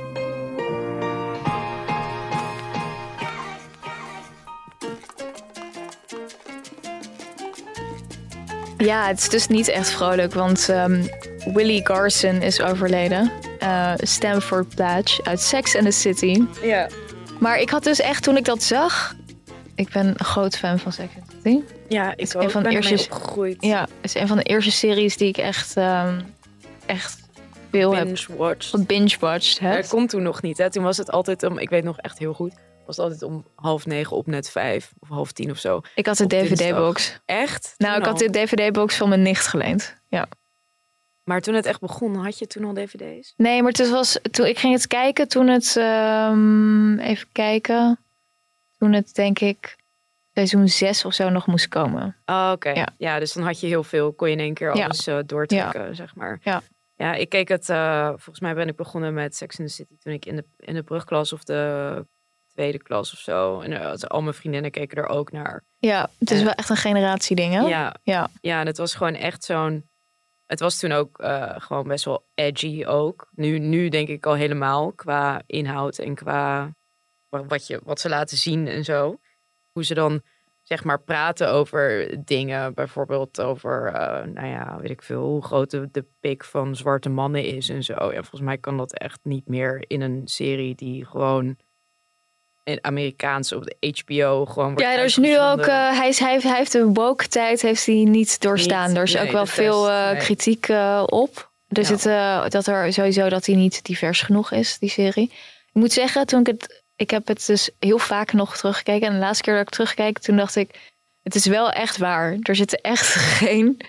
[8.77, 11.09] Ja, het is dus niet echt vrolijk, want um,
[11.55, 13.33] Willie Garson is overleden.
[13.63, 16.43] Uh, Stanford Pledge uit Sex and the City.
[16.63, 16.89] Ja.
[17.39, 19.15] Maar ik had dus echt, toen ik dat zag...
[19.75, 21.61] Ik ben een groot fan van Sex and the City.
[21.89, 22.43] Ja, ik ook.
[22.43, 23.57] een van de ben eerste, opgegroeid.
[23.61, 26.35] Ja, het is een van de eerste series die ik echt, um,
[26.87, 27.22] echt
[27.73, 28.87] veel Binge-watched.
[28.87, 29.59] binge-watched.
[29.61, 30.59] Ja, dat komt toen nog niet.
[30.59, 30.71] Hè?
[30.71, 32.55] Toen was het altijd om, ik weet nog echt heel goed,
[32.87, 35.81] was het altijd om half negen op net vijf of half tien of zo.
[35.95, 36.27] Ik had de.
[36.27, 37.19] DVD-box.
[37.25, 37.75] Echt?
[37.79, 39.97] Nou, ik had de DVD-box van mijn nicht geleend.
[40.09, 40.27] Ja.
[41.25, 43.35] Maar toen het echt begon, had je toen al dvd's?
[43.37, 47.99] Nee, maar het was, toen, ik ging het kijken toen het, um, even kijken,
[48.79, 49.77] toen het denk ik
[50.35, 52.17] seizoen 6 of zo nog moest komen.
[52.27, 52.71] Oh, oké.
[52.71, 52.89] Ja.
[52.99, 53.19] Ja.
[53.19, 54.85] dus dan had je heel veel, kon je in één keer Ja.
[54.85, 56.39] alles eh, doortrekken, zeg maar.
[56.43, 56.63] Ja.
[57.03, 59.97] Ja, ik keek het, eh, volgens mij ben ik begonnen met Sex in the City
[59.99, 62.07] toen ik in de, in de brugklas of de
[62.53, 63.61] tweede klas of zo.
[63.61, 65.65] En eh, al mijn vriendinnen keken er ook naar.
[65.79, 67.61] Ja, het is wel echt een generatieding, hè?
[67.61, 68.29] Ja, Ja.
[68.41, 69.89] ja, en het was gewoon echt zo'n.
[70.47, 73.29] Het was toen ook eh, gewoon best wel edgy ook.
[73.35, 76.75] Nu, nu denk ik al helemaal qua inhoud en qua
[77.29, 79.19] wa- wat, je, wat ze laten zien en zo.
[79.73, 80.23] Hoe ze dan
[80.73, 82.75] zeg maar praten over dingen.
[82.75, 87.09] Bijvoorbeeld over, eh, nou ja, weet ik veel, hoe groot de, de pik van zwarte
[87.09, 87.93] mannen is en zo.
[87.93, 91.57] Ja, volgens mij kan dat echt niet meer in een serie die gewoon
[92.65, 96.19] in Amerikaans op de HBO gewoon wordt Ja, er is nu ook, eh, hij, is,
[96.19, 98.89] hij, heeft, hij heeft de woke tijd heeft hij niet doorstaan.
[98.89, 100.17] Niet, er is nee, ook wel veel eh, nee.
[100.17, 100.69] kritiek
[101.07, 101.51] op.
[101.69, 102.43] Er Ja.
[102.45, 105.33] eh, dat er sowieso dat hij niet divers genoeg is, die serie.
[105.67, 109.07] Ik moet zeggen, toen ik het, ik heb het dus heel vaak nog teruggekeken.
[109.07, 110.91] En de laatste keer dat ik terugkeek, toen dacht ik,
[111.23, 112.37] het is wel echt waar.
[112.43, 113.07] Er zitten echt
[113.41, 113.81] geen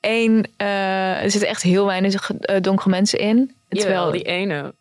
[0.00, 3.56] één, eh, er zitten echt heel weinig eh, donkere mensen in.
[3.68, 4.74] Terwijl die ene.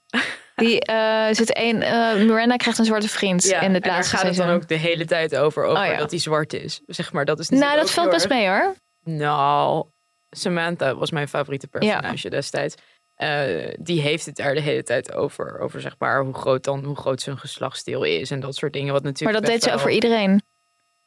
[0.56, 4.04] die eh, zit één, eh, Miranda krijgt een zwarte vriend Ja, in het en daar
[4.04, 4.46] gaat het seizoen.
[4.46, 5.98] dan ook de hele tijd over, over Oh, ja.
[5.98, 6.82] dat hij zwart is.
[6.88, 8.76] Zeg maar, dat is nou, dat valt best mee hoor.
[9.04, 9.86] Nou,
[10.30, 12.76] Samantha was mijn favoriete personage destijds.
[13.22, 15.60] Eh, die heeft het daar de hele tijd over.
[15.60, 18.94] Over zeg maar hoe groot dan, hoe groot zijn geslachtsdeel is en dat soort dingen.
[18.94, 20.42] Wat Maar natuurlijk dat deed ze over iedereen.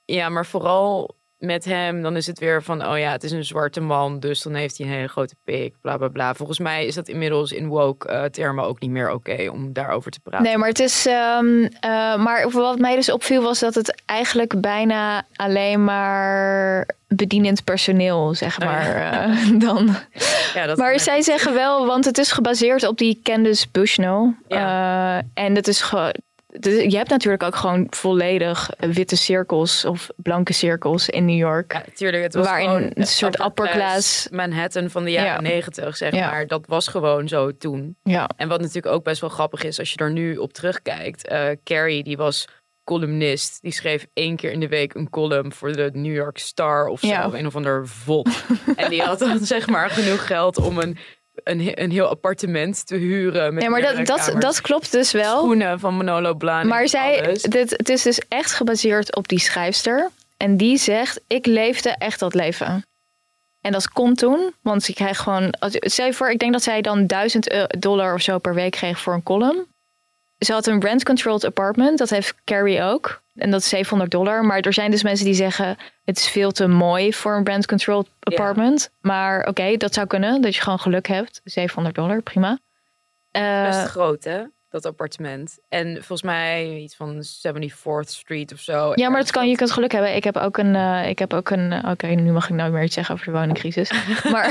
[0.05, 3.45] Ja, maar vooral met hem, dan is het weer van, oh ja, het is een
[3.45, 6.35] zwarte man, dus dan heeft hij een hele grote pik, bla bla bla.
[6.35, 10.11] Volgens mij is dat inmiddels in woke eh, termen ook niet meer oké om daarover
[10.11, 10.47] te praten.
[10.47, 11.07] Nee, maar het is.
[11.07, 17.65] ehm, eh, maar wat mij dus opviel was dat het eigenlijk bijna alleen maar bedienend
[17.65, 19.97] personeel, zeg Oh maar, eh, dan.
[20.55, 24.35] Ja, dat Maar zij zeggen wel, want het is gebaseerd op die Candice Bushnell.
[25.35, 25.83] En dat is
[26.61, 31.73] de- Je hebt natuurlijk ook gewoon volledig witte cirkels of blanke cirkels in New York.
[31.73, 32.23] Ja, tuurlijk.
[32.23, 35.41] Het was Waarin gewoon een soort upper class- Manhattan van de jaren Ja.
[35.41, 36.31] negentig, zeg Ja.
[36.31, 36.47] maar.
[36.47, 37.97] Dat was gewoon zo toen.
[38.03, 38.29] Ja.
[38.37, 41.27] En wat natuurlijk ook best wel grappig is, als je er nu op terugkijkt.
[41.29, 42.45] eh Carrie, die was
[42.85, 43.63] columnist.
[43.63, 47.01] Die schreef één keer in de week een column voor de New York Star of
[47.01, 47.07] zo.
[47.07, 47.27] Ja.
[47.27, 48.29] Of een of ander vod.
[48.77, 50.97] en die had dan zeg maar genoeg geld om een,
[51.45, 53.55] een, een heel appartement te huren.
[53.55, 55.39] Met Ja, maar dat, dat, dat klopt dus wel.
[55.39, 56.73] Schoenen van Manolo Blahnik.
[56.73, 60.11] Maar zij, dit, het is dus echt gebaseerd op die schrijfster.
[60.37, 62.85] En die zegt, ik leefde echt dat leven.
[63.61, 65.55] En dat kon toen, want ze kreeg gewoon...
[65.71, 69.01] Stel voor, ik denk dat zij dan 1000 eu- dollar of zo per week kreeg
[69.01, 69.67] voor een column.
[70.39, 73.23] Ze had een rent-controlled apartment, dat heeft Carrie ook.
[73.35, 74.45] En dat is 700 dollar.
[74.45, 78.07] Maar er zijn dus mensen die zeggen, het is veel te mooi voor een rent-controlled
[78.21, 78.91] apartment.
[79.01, 81.41] Maar oké, dat zou kunnen, dat je gewoon geluk hebt.
[81.45, 82.59] 700 dollar, prima.
[83.31, 84.43] Eh, best groot, hè?
[84.75, 85.59] Dat appartement.
[85.69, 88.93] En volgens mij iets van 74th Street of zo.
[88.95, 90.15] Ja, maar dat kan, je kunt geluk hebben.
[90.15, 92.83] Ik heb ook een, eh, ik heb ook een, oké, nu mag ik nooit meer
[92.83, 93.91] iets zeggen over de woningcrisis.
[94.33, 94.51] Maar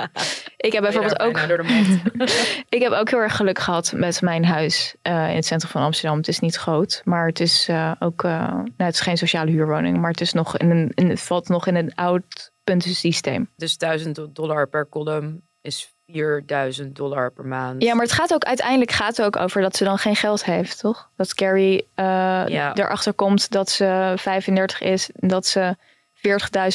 [0.66, 2.02] ik heb bijvoorbeeld ook, Door de mond.
[2.76, 5.82] ik heb ook heel erg geluk gehad met mijn huis eh, in het centrum van
[5.82, 6.16] Amsterdam.
[6.16, 9.98] Het is niet groot, maar het is eh, ook, nou, het is geen sociale huurwoning,
[9.98, 13.50] maar het is nog in een, in, het valt nog in een oud puntensysteem.
[13.56, 17.82] Dus 1000 dollar per column is 4000 dollar per maand.
[17.82, 20.44] Ja, maar het gaat ook uiteindelijk gaat het ook over dat ze dan geen geld
[20.44, 21.10] heeft, toch?
[21.16, 22.04] Dat Carrie eh,
[22.46, 22.74] Ja.
[22.74, 25.76] erachter komt dat ze 35 is en dat ze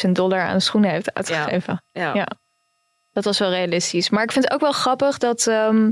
[0.05, 1.83] 40.000 dollar aan schoenen heeft uitgegeven.
[1.91, 2.13] Ja.
[2.13, 2.27] Ja.
[3.11, 4.09] Dat was wel realistisch.
[4.09, 5.91] Maar ik vind het ook wel grappig dat ehm,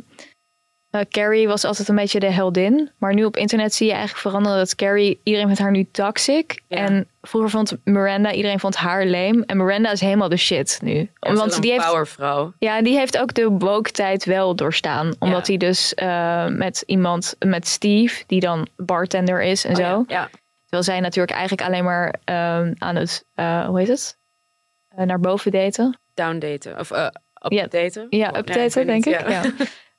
[0.91, 2.91] eh, Carrie was altijd een beetje de heldin.
[2.97, 6.61] Maar nu op internet zie je eigenlijk veranderen dat Carrie, iedereen vindt haar nu toxic.
[6.67, 6.77] Ja.
[6.77, 9.43] En vroeger vond Miranda, iedereen vond haar lame.
[9.45, 11.09] En Miranda is helemaal de shit nu.
[11.19, 12.53] Ja, Want een die heeft, powervrouw.
[12.59, 15.13] ja, die heeft ook de woke tijd wel doorstaan.
[15.19, 15.53] Omdat Ja.
[15.53, 20.03] hij dus eh, met iemand, met Steve, die dan bartender is en Oh zo.
[20.61, 24.17] Terwijl zij natuurlijk eigenlijk alleen maar ehm, aan het, eh, hoe heet het?
[24.95, 25.99] Naar boven daten.
[26.13, 26.79] Downdaten.
[26.79, 27.07] Of uh,
[27.47, 27.63] Ja.
[27.63, 28.07] updaten.
[28.09, 29.29] Ja, Oh, updaten denk ik.
[29.29, 29.41] Ja.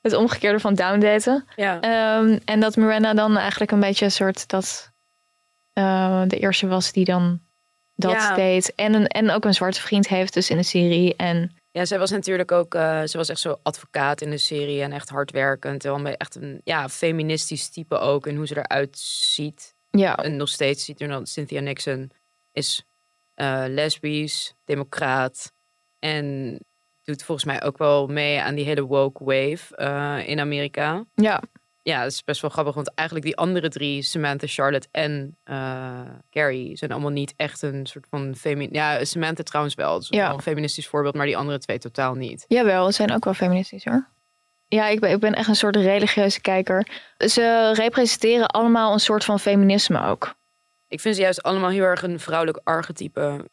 [0.03, 1.45] Het omgekeerde van downdaten.
[1.55, 1.79] Ja.
[1.81, 4.91] Ehm, en dat Miranda dan eigenlijk een beetje een soort dat
[5.73, 7.39] eh, de eerste was die dan
[7.95, 8.35] dat Ja.
[8.35, 8.75] deed.
[8.75, 11.15] En, een, en ook een zwarte vriend heeft dus in de serie.
[11.15, 14.81] En Ja, zij was natuurlijk ook, eh, ze was echt zo advocaat in de serie
[14.81, 15.85] en echt hardwerkend.
[15.85, 19.75] En wel echt een ja, feministisch type ook in hoe ze eruit ziet.
[19.89, 22.11] ja, En nog steeds ziet er dan Cynthia Nixon
[22.51, 22.83] is
[23.33, 25.51] eh, lesbisch, democraat
[25.99, 26.59] en
[27.03, 31.03] doet volgens mij ook wel mee aan die hele woke wave eh, in Amerika.
[31.15, 31.41] ja,
[31.81, 35.99] Ja, dat is best wel grappig, want eigenlijk die andere drie, Samantha, Charlotte en eh,
[36.31, 38.75] Carrie, zijn allemaal niet echt een soort van feminist.
[38.75, 40.31] Ja, Samantha trouwens wel, is Ja.
[40.33, 42.45] een feministisch voorbeeld, maar die andere twee totaal niet.
[42.47, 44.07] jawel, ze zijn ook wel feministisch hoor.
[44.67, 46.87] Ja, ik ben, ik ben echt een soort religieuze kijker.
[47.17, 50.33] Ze representeren allemaal een soort van feminisme ook.
[50.87, 53.49] Ik vind ze juist allemaal heel erg een vrouwelijk archetype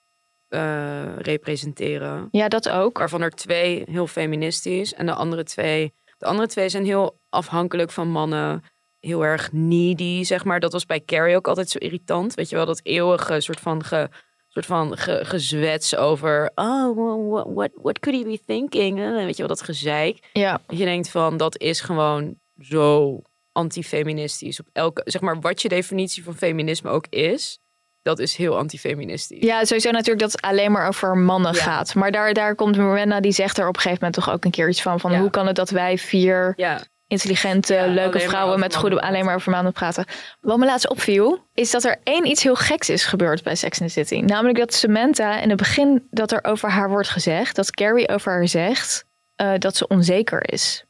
[0.50, 2.28] eh, representeren.
[2.30, 2.98] Ja, dat ook.
[2.98, 5.92] Waarvan er twee heel feministisch en de andere twee.
[6.18, 8.64] De andere twee zijn heel afhankelijk van mannen.
[9.00, 10.60] Heel erg needy, zeg maar.
[10.60, 12.34] Dat was bij Carrie ook altijd zo irritant.
[12.34, 14.08] Weet je wel, dat eeuwige soort van, ge,
[14.48, 16.50] soort van ge, gezwets over.
[16.54, 16.96] Oh,
[17.30, 19.00] what, what, what could he be thinking?
[19.00, 20.28] Eh, weet je wel, dat gezeik.
[20.32, 23.18] Ja, Dat je denkt van, dat is gewoon zo
[23.52, 24.60] antifeministisch.
[24.60, 27.58] Op elke, zeg maar, wat je definitie van feminisme ook is,
[28.02, 29.42] dat is heel antifeministisch.
[29.44, 31.60] Ja, sowieso natuurlijk dat het alleen maar over mannen Ja.
[31.62, 31.94] gaat.
[31.94, 34.50] Maar daar, daar komt Miranda, die zegt er op een gegeven moment toch ook een
[34.50, 35.00] keer iets van.
[35.00, 35.18] Van Ja.
[35.20, 39.50] hoe kan het dat wij vier Ja, intelligente, leuke vrouwen met goede alleen maar over
[39.50, 40.04] mannen praten.
[40.40, 43.80] Wat me laatst opviel, is dat er één iets heel geks is gebeurd bij Sex
[43.80, 44.20] and the City.
[44.24, 48.32] Namelijk dat Samantha in het begin dat er over haar wordt gezegd, dat Carrie over
[48.32, 49.04] haar zegt
[49.36, 50.84] eh, dat ze onzeker is.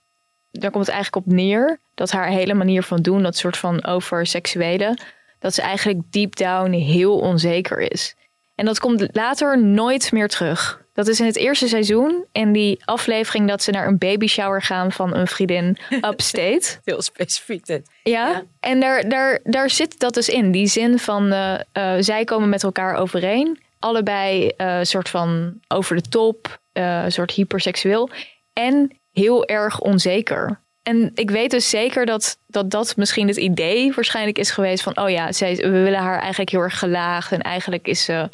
[0.51, 3.85] Daar komt het eigenlijk op neer dat haar hele manier van doen, dat soort van
[3.85, 4.97] over seksuele,
[5.41, 8.15] dat ze eigenlijk deep down heel onzeker is.
[8.55, 10.79] En dat komt later nooit meer terug.
[10.93, 14.63] Dat is in het eerste seizoen en die aflevering dat ze naar een baby shower
[14.63, 15.77] gaan van een vriendin
[16.11, 16.79] upstate.
[16.85, 17.91] heel specifiek dit.
[18.03, 18.43] Ja, Ja.
[18.61, 20.51] en daar, daar, daar zit dat dus in.
[20.51, 23.59] Die zin van eh, eh, zij komen met elkaar overeen.
[23.79, 28.11] Allebei eh soort van over de top, eh soort hyperseksueel.
[28.53, 30.61] En heel erg onzeker.
[30.91, 34.99] En ik weet dus zeker dat, dat dat misschien het idee waarschijnlijk is geweest van...
[34.99, 37.33] oh ja, zij, we willen haar eigenlijk heel erg gelaagd.
[37.33, 38.29] En eigenlijk is ze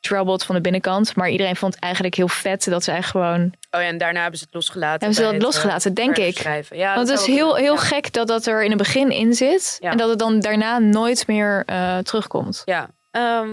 [0.00, 1.16] troubled van de binnenkant.
[1.16, 3.54] Maar iedereen vond het eigenlijk heel vet dat zij gewoon...
[3.70, 4.98] Oh ja, en daarna hebben ze het losgelaten.
[4.98, 6.64] Hebben ze dat het, losgelaten, eh, denk ik.
[6.70, 7.80] Ja, Want het is heel, heel ja.
[7.80, 9.76] gek dat dat er in het begin in zit.
[9.80, 9.90] Ja.
[9.90, 12.62] En dat het dan daarna nooit meer eh, terugkomt.
[12.64, 12.88] Ja.
[13.10, 13.48] ehm,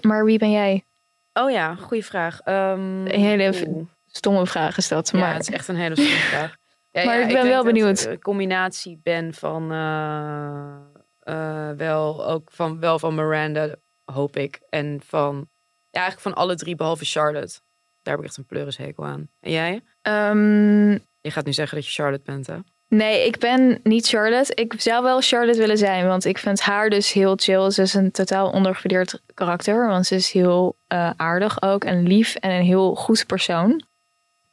[0.00, 0.84] Maar wie ben jij?
[1.32, 2.40] oh ja, goede vraag.
[2.44, 3.86] Ehm, Een hele.
[4.06, 5.10] Stomme vraag is dat.
[5.12, 6.56] Ja, Maar het is echt een hele stomme vraag.
[6.96, 8.00] Ja, Maar ik ben wel benieuwd.
[8.00, 10.76] ik Een combinatie ben van eh,
[11.20, 13.74] eh, wel ook van wel van Miranda,
[14.04, 15.48] hoop ik, en van
[15.90, 17.60] ja, eigenlijk van alle drie behalve Charlotte.
[18.02, 19.28] Daar heb ik echt een pleurishekel aan.
[19.40, 19.82] En jij?
[20.02, 20.90] Ehm,
[21.20, 22.56] Je gaat nu zeggen dat je Charlotte bent, hè?
[22.88, 24.54] Nee, ik ben niet Charlotte.
[24.54, 27.70] Ik zou wel Charlotte willen zijn, want ik vind haar dus heel chill.
[27.70, 32.34] Ze is een totaal ondergewaardeerd karakter, want ze is heel uh, aardig ook en lief
[32.34, 33.82] en een heel goed persoon.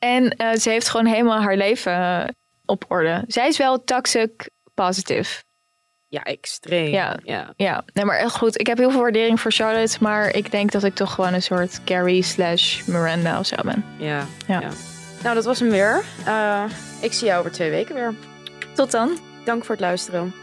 [0.04, 2.24] En uh, ze heeft gewoon helemaal haar leven uh,
[2.66, 3.24] op orde.
[3.28, 5.44] Zij is wel toxic positive.
[6.08, 6.92] Ja, extreem.
[6.92, 7.54] Ja, ja.
[7.56, 7.84] ja.
[7.94, 8.60] Nee, maar echt goed.
[8.60, 11.42] Ik heb heel veel waardering voor Charlotte, maar ik denk dat ik toch gewoon een
[11.42, 13.86] soort Carrie slash Miranda of zo ben.
[13.98, 14.60] Ja, Ja.
[14.60, 14.70] ja.
[15.24, 16.04] Nou, dat was hem weer.
[16.28, 16.64] Uh,
[17.02, 18.14] ik zie jou over twee weken weer.
[18.74, 19.18] Tot dan.
[19.46, 20.34] Dank voor het luisteren.